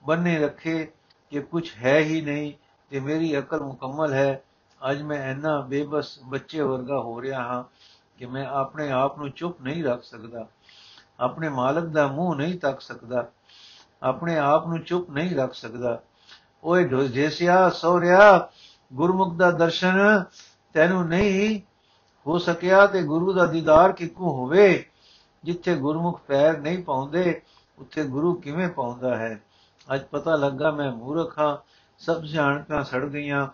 [0.05, 0.91] ਬੰਨੇ ਰੱਖੇ
[1.29, 2.53] ਕਿ ਕੁਝ ਹੈ ਹੀ ਨਹੀਂ
[2.89, 4.43] ਤੇ ਮੇਰੀ ਅਕਲ ਮੁਕੰਮਲ ਹੈ।
[4.91, 7.63] ਅੱਜ ਮੈਂ ਇੰਨਾ ਬੇਬਸ ਬੱਚੇ ਵਰਗਾ ਹੋ ਰਿਹਾ ਹਾਂ
[8.17, 10.47] ਕਿ ਮੈਂ ਆਪਣੇ ਆਪ ਨੂੰ ਚੁੱਪ ਨਹੀਂ ਰੱਖ ਸਕਦਾ।
[11.19, 13.27] ਆਪਣੇ ਮਾਲਕ ਦਾ ਮੂੰਹ ਨਹੀਂ ਤੱਕ ਸਕਦਾ।
[14.03, 16.01] ਆਪਣੇ ਆਪ ਨੂੰ ਚੁੱਪ ਨਹੀਂ ਰੱਖ ਸਕਦਾ।
[16.63, 18.49] ਓਏ ਢੋਜੇਸਿਆ ਸੋਰਿਆ
[18.93, 20.23] ਗੁਰਮੁਖ ਦਾ ਦਰਸ਼ਨ
[20.73, 21.61] ਤੈਨੂੰ ਨਹੀਂ
[22.27, 24.85] ਹੋ ਸਕਿਆ ਤੇ ਗੁਰੂ ਦਾ ਦੀਦਾਰ ਕਿੱਕੂ ਹੋਵੇ?
[25.43, 27.41] ਜਿੱਥੇ ਗੁਰਮੁਖ ਪੈਰ ਨਹੀਂ ਪਾਉਂਦੇ,
[27.79, 29.41] ਉੱਥੇ ਗੁਰੂ ਕਿਵੇਂ ਪਾਉਂਦਾ ਹੈ?
[29.95, 31.57] ਅੱਜ ਪਤਾ ਲੱਗਾ ਮੈਂ ਮੂਰਖ ਹਾਂ,
[31.97, 33.47] ਸਭ ਜਾਣਕਾਂ ਸੜ ਗਈਆਂ।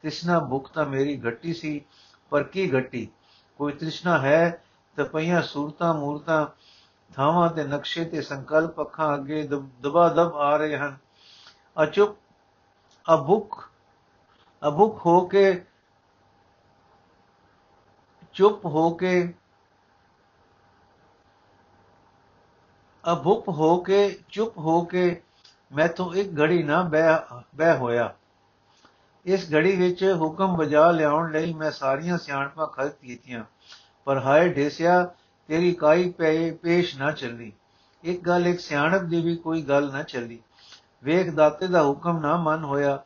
[0.00, 1.84] ਤ੍ਰਿਸ਼ਨਾ ਭੁੱਖ ਤਾਂ ਮੇਰੀ ਘੱਟੀ ਸੀ,
[2.30, 3.08] ਪਰ ਕੀ ਘੱਟੀ?
[3.58, 4.62] ਕੋਈ ਤ੍ਰਿਸ਼ਨਾ ਹੈ?
[4.96, 6.46] ਤੇ ਪਈਆਂ ਸੂਰਤਾਂ, ਮੂਰਤਾਂ,
[7.14, 9.48] ਥਾਵਾਂ ਤੇ ਨਕਸ਼ੇ ਤੇ ਸੰਕਲਪ ਅੱਖਾਂ ਅੱਗੇ
[9.80, 10.96] ਦਬਾ ਦਬ ਆ ਰਹੇ ਹਨ।
[11.82, 12.18] ਅਚੁੱਪ
[13.06, 13.58] ਅਭੁਖ
[14.62, 15.64] ਅਭੁਖ ਹੋ ਕੇ,
[18.34, 19.12] ਚੁੱਪ ਹੋ ਕੇ
[23.04, 25.22] ਅਭੁਖ ਹੋ ਕੇ, ਚੁੱਪ ਹੋ ਕੇ
[25.72, 28.14] ਮੈਥੋਂ ਇੱਕ ਘੜੀ ਨਾ ਬਹਿ ਬਹਿ ਹੋਇਆ।
[29.26, 33.44] ਇਸ ਘੜੀ ਵਿੱਚ ਹੁਕਮ ਬਜਾ ਲਿਆਉਣ ਲਈ ਮੈਂ ਸਾਰੀਆਂ ਸਿਆਣਪਾਂ ਖਰਚ ਕੀਤੀਆਂ,
[34.06, 35.04] ਪਰ ਹਾਏ ਢੇਸਿਆ,
[35.48, 36.10] ਤੇਰੀ ਕਾਈ
[36.62, 37.52] ਪੇਸ਼ ਨਾ ਚੱਲੀ।
[38.04, 40.40] ਇੱਕ ਗੱਲ, ਇੱਕ ਸਿਆਣਪ ਦੀ ਵੀ ਕੋਈ ਗੱਲ ਨਾ ਚੱਲੀ।
[41.04, 43.02] ਵੇਖ ਦਾਤੇ ਦਾ ਹੁਕਮ ਨਾ ਮੰਨ ਹੋਇਆ।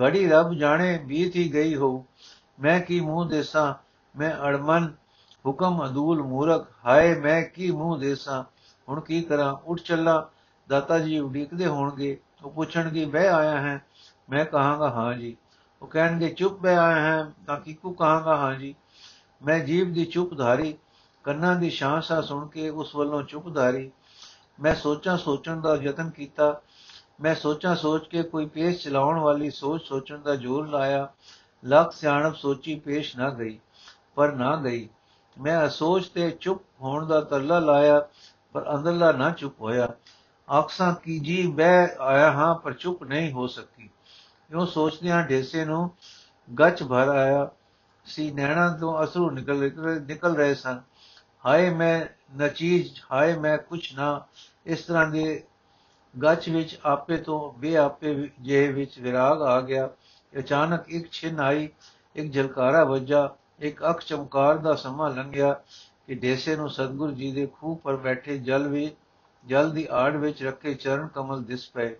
[0.00, 2.06] ਘੜੀ ਰੱਬ ਜਾਣੇ ਬੀਤ ਹੀ ਗਈ ਹੋ
[2.60, 3.74] ਮੈਂ ਕੀ ਮੂੰਹ ਦੇਸਾਂ?
[4.18, 4.94] ਮੈਂ ਅੜਮਨ,
[5.46, 8.44] ਹੁਕਮ ਅਦੂਲ ਮੂਰਖ। ਹਾਏ, ਮੈਂ ਕੀ ਮੂੰਹ ਦੇਸਾਂ?
[8.88, 9.52] ਹੁਣ ਕੀ ਕਰਾਂ?
[9.52, 10.30] ਉੱਠ ਚੱਲਾ।
[10.68, 13.86] ਦਾਤਾ ਜੀ ਉਡੀਕਦੇ ਹੋਣਗੇ। ਉਹ ਪੁੱਛਣਗੇ, ਬਹਿ ਆਇਆ ਹੈ?
[14.30, 15.36] ਮੈਂ ਕਹਾਂਗਾ, ਹਾਂ ਜੀ।
[15.82, 17.30] ਉਹ ਕਹਿਣਗੇ, ਚੁੱਪ ਬਹਿ ਆਇਆ ਹੈ?
[17.46, 18.74] ਤਾਂ ਕਿਕੂ ਕਹਾਂਗਾ, ਹਾਂ ਜੀ।
[19.46, 20.78] ਮੈਂ ਜੀਵ ਦੀ ਚੁੱਪ ਧਾਰੀ।
[21.24, 23.90] ਕੰਨਾਂ ਦੀ ਸ਼ਾਂਸਾ ਸੁਣ ਕੇ ਉਸ ਵੱਲੋਂ ਚੁੱਪ ਧਾਰੀ।
[24.60, 26.60] ਮੈਂ ਸੋਚਾਂ ਸੋਚਣ ਦਾ ਯਤਨ ਕੀਤਾ।
[27.18, 31.08] ਮੈਂ ਸੋਚਾਂ ਸੋਚ ਕੇ ਕੋਈ ਪੇਸ਼ ਚਲਾਉਣ ਵਾਲੀ ਸੋਚ ਸੋਚਣ ਦਾ ਜ਼ੋਰ ਲਾਇਆ।
[31.64, 33.58] ਲੱਖ ਸਿਆਣਪ ਸੋਚੀ ਪੇਸ਼ ਨਾ ਗਈ,
[34.14, 34.88] ਪਰ ਨਾ ਗਈ।
[35.36, 38.00] ਮੈਂ ਅਸੋਚ ਤੇ ਚੁੱਪ ਹੋਣ ਦਾ ਤਰਲਾ ਲਾਇਆ,
[38.54, 39.88] ਪਰ ਅੰਦਰਲਾ ਨਾ ਚੁੱਪ ਹੋਇਆ।
[40.48, 43.88] ਆਖਸਾਂ, ਕੀ ਜੀ ਬਹਿ ਆਇਆ ਹਾਂ, ਪਰ ਚੁੱਪ ਨਹੀਂ ਹੋ ਸਕੀ।
[44.50, 45.90] ਇਉਂ ਸੋਚਦਿਆਂ ਢੇਸੇ ਨੂੰ
[46.58, 47.48] ਗੱਚ ਭਰ ਆਇਆ।
[48.06, 49.70] ਸੀ ਨੈਣਾ ਤੋਂ ਅਸਰੂ ਨਿਕਲ
[50.06, 50.80] ਨਿਕਲ ਰਹੇ ਸਨ।
[51.46, 52.04] ਹਾਏ, ਮੈਂ
[52.38, 54.26] ਨਚੀਜ, ਹਾਏ, ਮੈਂ ਕੁਛ ਨਾ।
[54.66, 55.44] ਇਸ ਤਰ੍ਹਾਂ ਦੇ
[56.22, 59.90] ਗੱਚ ਵਿੱਚ ਆਪੇ ਤੋਂ ਬੇਆਪੇ ਜੇ ਵਿੱਚ ਵਿਰਾਗ ਆ ਗਿਆ।
[60.38, 61.68] ਅਚਾਨਕ ਇੱਕ ਛਿਨ ਆਈ,
[62.16, 65.60] ਇੱਕ ਜਲਕਾਰਾ ਵੱਜਾ, ਇੱਕ ਅੱਖ ਚਮਕਾਰ ਦਾ ਸਮਾਂ ਲੰਘਿਆ
[66.06, 68.90] ਕਿ ਢੇਸੇ ਨੂੰ ਸਤਗੁਰ ਜੀ ਦੇ ਖੂਹ ਪਰ ਬੈਠੇ ਜਲ ਵੀ,
[69.46, 71.96] ਜਲ ਦੀ ਆੜ ਵਿੱਚ ਰੱਖੇ ਚਰਨ ਕਮਲ ਦਿਸ ਪਏ।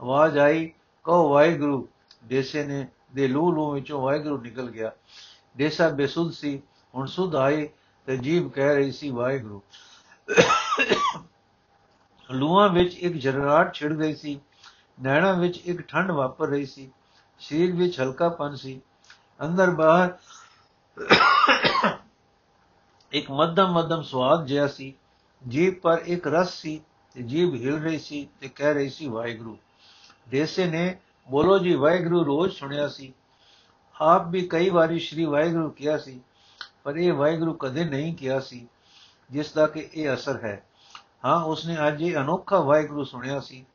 [0.00, 0.72] ਆਵਾਜ਼ ਆਈ,
[1.04, 1.88] ਕਹੋ ਵਾਹਿਗੁਰੂ।
[2.30, 4.92] ਢੇਸੇ ਨੇ, ਦੇ ਲੂ ਲੂ ਵਿੱਚੋਂ ਵਾਹਿਗੁਰੂ ਨਿਕਲ ਗਿਆ।
[5.58, 6.62] ਢੇਸਾ ਬੇਸੁੱਧ ਸੀ,
[6.94, 7.68] ਹੁਣ ਸੁਧ ਆਈ
[8.06, 9.62] ਤੇ ਜੀਵ ਕਹਿ ਰਹੀ ਸੀ, ਵਾਹਿਗੁਰੂ।
[12.34, 14.40] ਲੂਆਂ ਵਿੱਚ ਇੱਕ ਜਰਰਾਟ ਛਿੜ ਗਈ ਸੀ,
[15.02, 16.90] ਨੈਣਾ ਵਿੱਚ ਇੱਕ ਠੰਡ ਵਾਪਰ ਰਹੀ ਸੀ,
[17.38, 18.80] ਸਰੀਰ ਵਿੱਚ ਹਲਕਾਪਨ ਸੀ।
[19.40, 20.12] ਅੰਦਰ ਬਾਹਰ
[23.12, 24.94] ਇੱਕ ਮੱਧਮ ਮੱਧਮ ਸਵਾਦ ਜਿਹਾ ਸੀ।
[25.48, 26.80] ਜੀਭ ਪਰ ਇੱਕ ਰਸ ਸੀ
[27.14, 29.56] ਤੇ ਜੀਭ ਹਿਲ ਰਹੀ ਸੀ ਤੇ ਕਹਿ ਰਹੀ ਸੀ, ਵਾਹਿਗੁਰੂ।
[30.28, 30.96] ਦੇਸੇ ਨੇ
[31.30, 33.12] ਬੋਲੋ ਜੀ, ਵਾਹਿਗੁਰੂ, ਰੋਜ਼ ਸੁਣਿਆ ਸੀ।
[34.00, 36.20] ਆਪ ਵੀ ਕਈ ਵਾਰੀ ਸ਼੍ਰੀ ਵਾਹਿਗੁਰੂ ਕਿਹਾ ਸੀ,
[36.84, 38.66] ਪਰ ਇਹ ਵਾਹਿਗੁਰੂ ਕਦੇ ਨਹੀਂ ਕਿਹਾ ਸੀ,
[39.30, 40.62] ਜਿਸ ਦਾ ਕਿ ਇਹ ਅਸਰ ਹੈ।
[41.24, 43.66] ਹਾਂ, ਉਸਨੇ ਅੱਜ ਇਹ ਅਨੋਖਾ ਵਾਹਿਗੁਰੂ ਸੁਣਿਆ ਸੀ।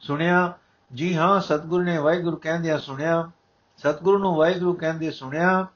[0.00, 0.58] ਸੁਣਿਆ,
[0.94, 3.30] ਜੀ ਹਾਂ, ਸਤਿਗੁਰੂ ਨੇ ਵਾਹਿਗੁਰੂ ਕਹਿੰਦਿਆਂ ਸੁਣਿਆ,
[3.76, 5.66] ਸਤਿਗੁਰੂ ਨੂੰ ਵਾਹਿਗੁਰੂ ਕਹਿੰਦੇ ਸੁਣਿਆ,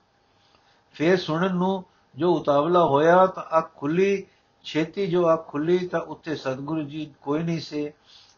[0.92, 1.85] ਫੇਰ ਸੁਣਨ ਨੂੰ
[2.16, 4.27] ਜੋ ਉਤਾਵਲਾ ਹੋਇਆ ਤਾਂ ਅੱਖ ਖੁੱਲੀ,
[4.64, 7.92] ਛੇਤੀ ਜੋ ਅੱਖ ਖੁੱਲੀ ਤਾਂ ਉੱਤੇ ਸਤਿਗੁਰੂ ਜੀ ਕੋਈ ਨਹੀਂ ਸੇ,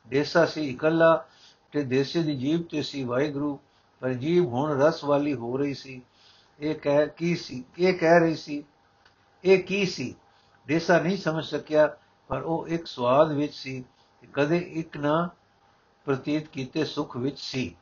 [0.08, 1.24] ਦੇਸਾ ਸੀ ਇਕੱਲਾ
[1.72, 3.58] ਤੇ ਦੇਸੇ ਦੀ ਜੀਬ ਤੇ ਸੀ ਵਾਹਿਗੁਰੂ,
[4.00, 6.02] ਪਰ ਜੀਬ ਹੁਣ ਰਸ ਵਾਲੀ ਹੋ ਰਹੀ ਸੀ।
[6.60, 7.64] ਇਹ ਕਹਿ, ਕੀ ਸੀ?
[7.78, 8.64] ਇਹ ਕਹਿ ਰਹੀ ਸੀ,
[9.44, 10.14] ਇਹ ਕੀ ਸੀ?
[10.66, 11.96] ਦੇਸਾ ਨਹੀਂ ਸਮਝ ਸਕਿਆ
[12.30, 13.84] ਪਰ ਉਹ ਇੱਕ ਸਵਾਦ ਵਿੱਚ ਸੀ
[14.32, 15.30] ਕਦੇ ਇੱਕ ਨਾ
[16.04, 17.76] ਪ੍ਰਤੀਤ ਕੀਤੇ ਸੁਖ ਵਿੱਚ ਸੀ।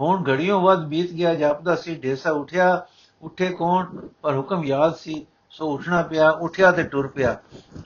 [0.00, 2.86] ਹੁਣ ਘੜੀਆਂ ਵੱਧ ਬੀਤ ਗਿਆ, ਜਾਪਦਾ ਸੀ, ਢੇਸਾ ਉਠਿਆ,
[3.22, 4.08] ਉੱਠੇ ਕੌਣ?
[4.22, 7.40] ਪਰ ਹੁਕਮ ਯਾਦ ਸੀ, ਸੋ ਉੱਠਣਾ ਪਿਆ, ਉੱਠਿਆ ਤੇ ਟੁਰ ਪਿਆ।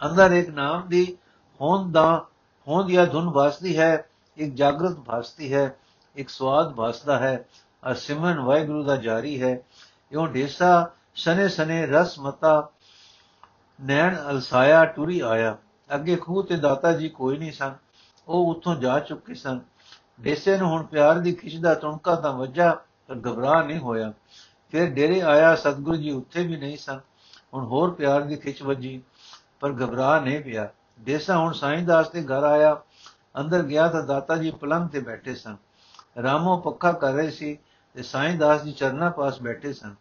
[0.04, 1.18] ਅੰਦਰ ਇੱਕ ਨਾਮ ਦੀ
[1.60, 2.26] ਹੋਂਦ ਦਾ,
[2.68, 5.76] ਹੋਂਦ ਜਾਂ ਧੁਨ ਵਸਦੀ ਹੈ, ਇੱਕ ਜਾਗਰਤ ਭਾਸਤੀ ਹੈ,
[6.16, 7.44] ਇੱਕ ਸਵਾਦ ਭਾਸਦਾ ਹੈ
[7.90, 9.60] ਅਰ ਸਿਮਰਨ ਵਾਹਿਗੁਰੂ ਦਾ ਜਾਰੀ ਹੈ।
[10.12, 12.70] ਇਉਂ ਢੇਸਾ ਸਨੇ ਸਨੇ ਰਸ ਮਤਾ
[13.82, 15.56] ਨੈਣ ਅਲਸਾਇਆ ਟੁਰੀ ਆਇਆ।
[15.94, 17.74] ਅੱਗੇ ਖੂਹ ਤੇ ਦਾਤਾ ਜੀ ਕੋਈ ਨਹੀਂ ਸਨ।
[18.28, 19.60] ਉਹ ਉੱਥੋਂ ਜਾ ਚੁੱਕੇ ਸਨ।
[20.24, 24.12] ਢੇਸੇ ਨੂੰ ਹੁਣ ਪਿਆਰ ਦੀ ਖਿੱਚ ਦਾ ਤੁਣਕਾ ਤਾਂ ਵੱਜਾ ਪਰ ਘਬਰਾ ਨਹੀਂ ਹੋਇਆ।
[24.70, 27.00] ਫਿਰ ਡੇਰੇ ਆਇਆ, ਸਤਗੁਰੂ ਜੀ ਉੱਥੇ ਵੀ ਨਹੀਂ ਸਨ।
[27.54, 29.02] ਹੁਣ ਹੋਰ ਪਿਆਰ ਦੀ ਖਿੱਚ ਵੱਜੀ,
[29.60, 30.68] ਪਰ ਘਬਰਾ ਨਹੀਂ ਪਿਆ।
[31.00, 32.80] ਦੇਸਾ ਹੁਣ ਸਾਈਂ ਦਾਸ ਦੇ ਘਰ ਆਇਆ।
[33.40, 35.56] ਅੰਦਰ ਗਿਆ ਤਾਂ ਦਾਤਾ ਜੀ ਪਲੰਗ ਤੇ ਬੈਠੇ ਸਨ।
[36.22, 37.58] ਰਾਮੋ ਪੱਖਾ ਕਰ ਰਹੇ ਸੀ
[37.94, 39.94] ਤੇ ਸਾਈਂ ਦਾਸ ਜੀ ਚਰਨਾ ਪਾਸ ਬੈਠੇ ਸਨ।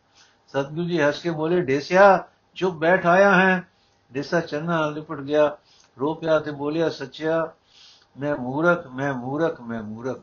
[0.48, 3.69] ਸਤਗੁਰੂ ਜੀ ਹੱਸ ਕੇ ਬੋਲੇ, ਡੇਸਿਆ, ਚੁੱਪ ਬੈਠ ਆਇਆ ਹੈ।
[4.12, 5.58] ਡੇਸਾ ਚੰਨਾ ਨਾਲ ਲਿਪਟ ਗਿਆ,
[6.00, 7.54] ਰੋ ਪਿਆ ਤੇ ਬੋਲਿਆ, ਸੱਚਿਆ,
[8.20, 10.20] ਮੈਂ ਮੂਰਖ ਮੈਂ ਮੂਰਖ ਮੈਂ ਮੂਰਖ।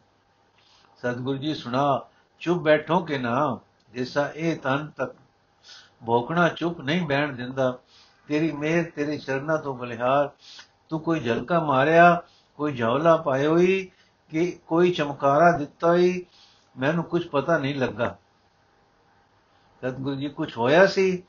[0.99, 2.05] ਸਤਗੁਰੂ ਜੀ ਸੁਣਾ,
[2.41, 3.59] ਚੁੱਪ ਬੈਠੋ ਕਿ ਨਾ
[3.95, 5.15] ਜੈਸਾ ਇਹ ਤਨ ਤੱਕ।
[6.07, 7.79] ਭੋਕਣਾ ਚੁੱਪ ਨਹੀਂ ਬੈਣ ਦਿੰਦਾ,
[8.29, 10.31] ਤੇਰੀ ਮਿਹਰ ਤੇਰੇ ਚਰਨਾਂ ਤੋਂ ਬਲਿਹਾਰ।
[10.89, 12.23] ਤੂੰ ਕੋਈ ਝਲਕਾ ਮਾਰਿਆ,
[12.57, 13.91] ਕੋਈ ਜਵਲਾ ਪਾਇ ਹੋਈ,
[14.31, 16.27] ਕਿ ਕੋਈ ਚਮਕਾਰਾ ਦਿੱਤਾ ਹੀ
[16.79, 18.19] ਮੈਨੂੰ ਕੁਝ ਪਤਾ ਨਹੀਂ ਲੱਗਾ।
[19.79, 21.23] ਸਤਗੁਰੂ ਜੀ ਕੁਝ ਹੋਇਆ ਸੀ?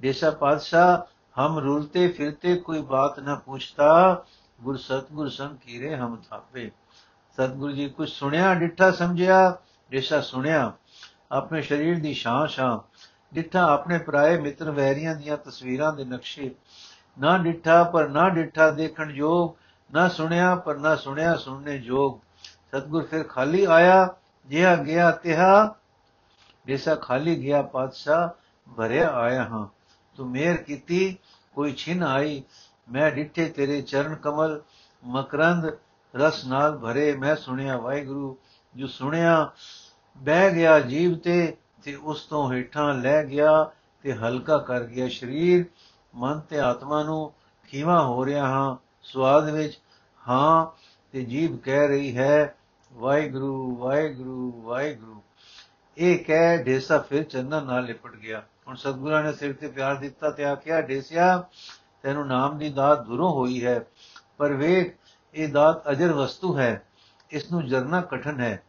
[0.00, 4.24] ਦੇਸਾ ਪਾਤਸ਼ਾਹ ਹਮ ਰੁਲਤੇ ਫਿਰਤੇ ਕੋਈ ਬਾਤ ਨਾ ਪੁੱਛਤਾ
[4.62, 6.70] ਗੁਰ ਸਤਗੁਰ ਸੰਗ ਕੀਰੇ ਹਮ ਥਾਪੇ।
[7.36, 9.56] ਸਤਗੁਰੂ ਜੀ ਕੁਝ ਸੁਣਿਆ, ਡਿੱਠਾ ਸਮਝਿਆ
[9.90, 10.72] ਦੇਸਾ ਸੁਣਿਆ,
[11.32, 12.78] ਆਪਣੇ ਸਰੀਰ ਦੀ ਸ਼ਾਂ ਸ਼ਾਂ
[13.34, 16.54] ਡਿੱਠਾ ਆਪਣੇ ਪਰਾਏ ਮਿੱਤਰ ਵੈਰੀਆਂ ਦੀਆਂ ਤਸਵੀਰਾਂ ਦੇ ਨਕਸ਼ੇ।
[17.20, 19.50] ਨਾ ਡਿੱਠਾ ਪਰ ਨਾ ਡਿੱਠਾ ਦੇਖਣ ਯੋਗ,
[19.94, 22.18] ਨਾ ਸੁਣਿਆ ਪਰ ਨਾ ਸੁਣਿਆ ਸੁਣਨੇ ਯੋਗ
[22.72, 24.14] ਸਤਗੁਰ ਫਿਰ ਖਾਲੀ ਆਇਆ,
[24.46, 25.74] ਜਿਹਾ ਗਿਆ ਤਿਹਾ
[26.66, 28.28] ਜੈਸਾ ਖਾਲੀ ਗਿਆ ਪਾਤਸ਼ਾਹ,
[28.76, 29.75] ਭਰਿਆ ਆਇਆ ਹਾਂ।
[30.16, 31.16] ਤੂੰ ਮੇਰ ਕੀਤੀ,
[31.54, 32.42] ਕੋਈ ਛਿਨ ਆਈ।
[32.92, 34.62] ਮੈਂ ਡਿੱਠੇ ਤੇਰੇ ਚਰਨ ਕਮਲ,
[35.04, 35.76] ਮਕਰੰਦ
[36.14, 38.36] ਰਸ ਨਾਲ ਭਰੇ। ਮੈਂ ਸੁਣਿਆ, ਵਾਹਿਗੁਰੂ,
[38.76, 39.50] ਜੋ ਸੁਣਿਆ,
[40.16, 43.70] ਬਹਿ ਗਿਆ ਜੀਵ ਤੇ ਤੇ ਉਸ ਤੋਂ ਹੇਠਾਂ ਲੈ ਗਿਆ
[44.02, 45.64] ਤੇ ਹਲਕਾ ਕਰ ਗਿਆ ਸਰੀਰ।
[46.14, 47.32] ਮਨ ਤੇ ਆਤਮਾ ਨੂੰ
[47.68, 49.80] ਖੀਵਾ ਹੋ ਰਿਹਾ ਹਾਂ ਸਵਾਦ ਵਿੱਚ
[50.28, 50.66] ਹਾਂ,
[51.12, 52.56] ਤੇ ਜੀਭ ਕਹਿ ਰਹੀ ਹੈ,
[52.92, 55.22] ਵਾਹਿਗੁਰੂ ਵਾਹਿਗੁਰੂ ਵਾਹਿਗੁਰੂ।
[55.98, 60.30] ਇਹ ਕਹਿ, ਢੇਸਾ ਫਿਰ ਚੰਦਨ ਨਾਲ ਲਿਪਟ ਗਿਆ। ਹੁਣ ਸਤਿਗੁਰਾਂ ਨੇ ਸਿਰ ਤੇ ਪਿਆਰ ਦਿੱਤਾ
[60.30, 61.44] ਤੇ ਆਖਿਆ ਢੇਸਿਆ
[62.02, 63.80] ਤੈਨੂੰ ਨਾਮ ਦੀ ਦਾਤ ਦੂਰੋਂ ਹੋਈ ਹੈ,
[64.38, 64.94] ਪਰ ਵੇਖ,
[65.34, 66.82] ਇਹ ਦਾਤ ਅਜਰ ਵਸਤੂ ਹੈ
[67.30, 68.62] ਇਸ ਨੂੰ ਜਰਨਾ ਕਠਨ ਹੈ,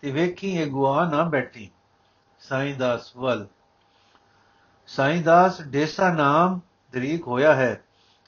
[0.00, 1.70] ਤੇ ਵੇਖੀ ਇਹ ਗੁਆ ਨਾ ਬੈਠੀ।
[2.40, 3.46] ਸਾਈਂ ਦਾਸ ਵੱਲ।
[4.88, 6.60] ਸਾਈਂ ਦਾਸ ਢੇਸਾ ਨਾਮ
[6.94, 7.82] ਦਰੀਕ ਹੋਇਆ ਹੈ,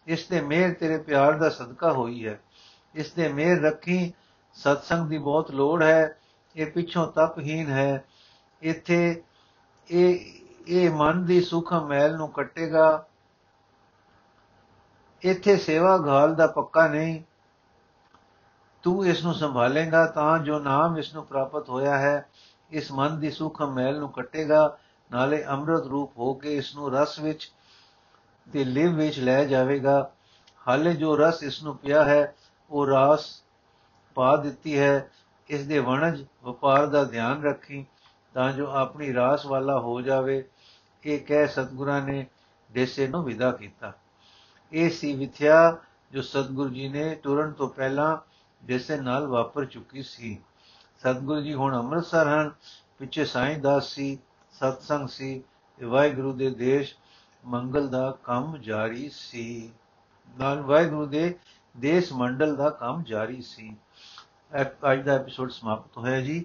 [0.06, 2.40] ਇਸ ਤੇ ਮਿਹਰ ਤੇਰੇ ਪਿਆਰ ਦਾ ਸਦਕਾ ਹੋਈ ਹੈ।
[2.94, 4.12] ਇਸ ਤੇ ਮਿਹਰ ਰੱਖੀ
[4.56, 6.18] ਸਤਸੰਗ ਦੀ ਬਹੁਤ ਲੋੜ ਹੈ,
[6.56, 8.04] ਇਹ ਪਿੱਛੋਂ ਤਪਹੀਨ ਹੈ,
[8.62, 9.22] ਇੱਥੇ
[9.90, 13.06] ਇਹ ਇਹ ਮਨ ਦੀ ਸੁਖ ਮੈਲ ਨੂੰ ਕੱਟੇਗਾ।
[15.22, 17.22] ਇੱਥੇ ਸੇਵਾ ਘਾਲ ਦਾ ਪੱਕਾ ਨਹੀਂ।
[18.82, 22.28] ਤੂੰ ਇਸ ਨੂੰ ਸੰਭਾਲੇਗਾ ਤਾਂ ਜੋ ਨਾਮ ਇਸ ਨੂੰ ਪ੍ਰਾਪਤ ਹੋਇਆ ਹੈ।
[22.70, 24.78] ਇਸ ਮਨ ਦੀ ਸੁਖ ਮੈਲ ਨੂੰ ਕੱਟੇਗਾ,
[25.12, 27.52] ਨਾਲੇ ਅੰਮ੍ਰਿਤ ਰੂਪ ਹੋ ਕੇ ਇਸ ਨੂੰ ਰਸ ਵਿੱਚ
[28.52, 30.10] ਤੇ ਲਿਵ ਵਿੱਚ ਲੈ ਜਾਵੇਗਾ।
[30.68, 32.34] ਹਾਲੇ ਜੋ ਰਸ ਇਸ ਨੂੰ ਪਿਆ ਹੈ,
[32.70, 33.42] ਉਹ ਰਾਸ
[34.14, 35.10] ਪਾ ਦਿੱਤੀ ਹੈ।
[35.48, 37.86] ਇਸ ਦੇ ਵਣਜ ਵਪਾਰ ਦਾ ਧਿਆਨ ਰੱਖੀ।
[38.34, 40.44] ਤਾਂ ਜੋ ਆਪਣੀ ਰਾਸ ਵਾਲਾ ਹੋ ਜਾਵੇ,
[41.06, 42.26] ਇਹ ਕਹਿ ਸਤਗੁਰਾਂ ਨੇ
[42.72, 43.92] ਦੇਸੇ ਨੂੰ ਵਿਦਾ ਕੀਤਾ।
[44.72, 45.78] ਇਹ ਸੀ ਵਿਥਿਆ
[46.12, 48.16] ਜੋ ਸਤਗੁਰੂ ਜੀ ਨੇ ਤੁਰਨ ਤੋਂ ਪਹਿਲਾਂ
[48.66, 50.38] ਦੇਸੇ ਨਾਲ ਵਾਪਰ ਚੁੱਕੀ ਸੀ।
[50.98, 52.50] ਸਤਗੁਰੂ ਜੀ ਹੁਣ ਅੰਮ੍ਰਿਤਸਰ ਹਨ,
[52.98, 54.18] ਪਿੱਛੇ ਸਾਈਂ ਦਾਸ ਸੀ,
[54.52, 55.42] ਸਤਸੰਗ ਸੀ
[55.82, 56.94] ਵਾਹਿਗੁਰੂ ਦੇ ਦੇਸ਼
[57.46, 59.72] ਮੰਗਲ ਦਾ ਕੰਮ ਜਾਰੀ ਸੀ।
[60.38, 61.38] ਨਾਲ ਵਾਹਿਗੁਰੂ ਦੇ
[61.76, 63.76] ਦੇਸ਼ ਮੰਡਲ ਦਾ ਕੰਮ ਜਾਰੀ ਸੀ।
[64.92, 66.44] ਅੱਜ ਦਾ ਐਪੀਸੋਡ ਸਮਾਪਤ ਹੋਇਆ ਜੀ।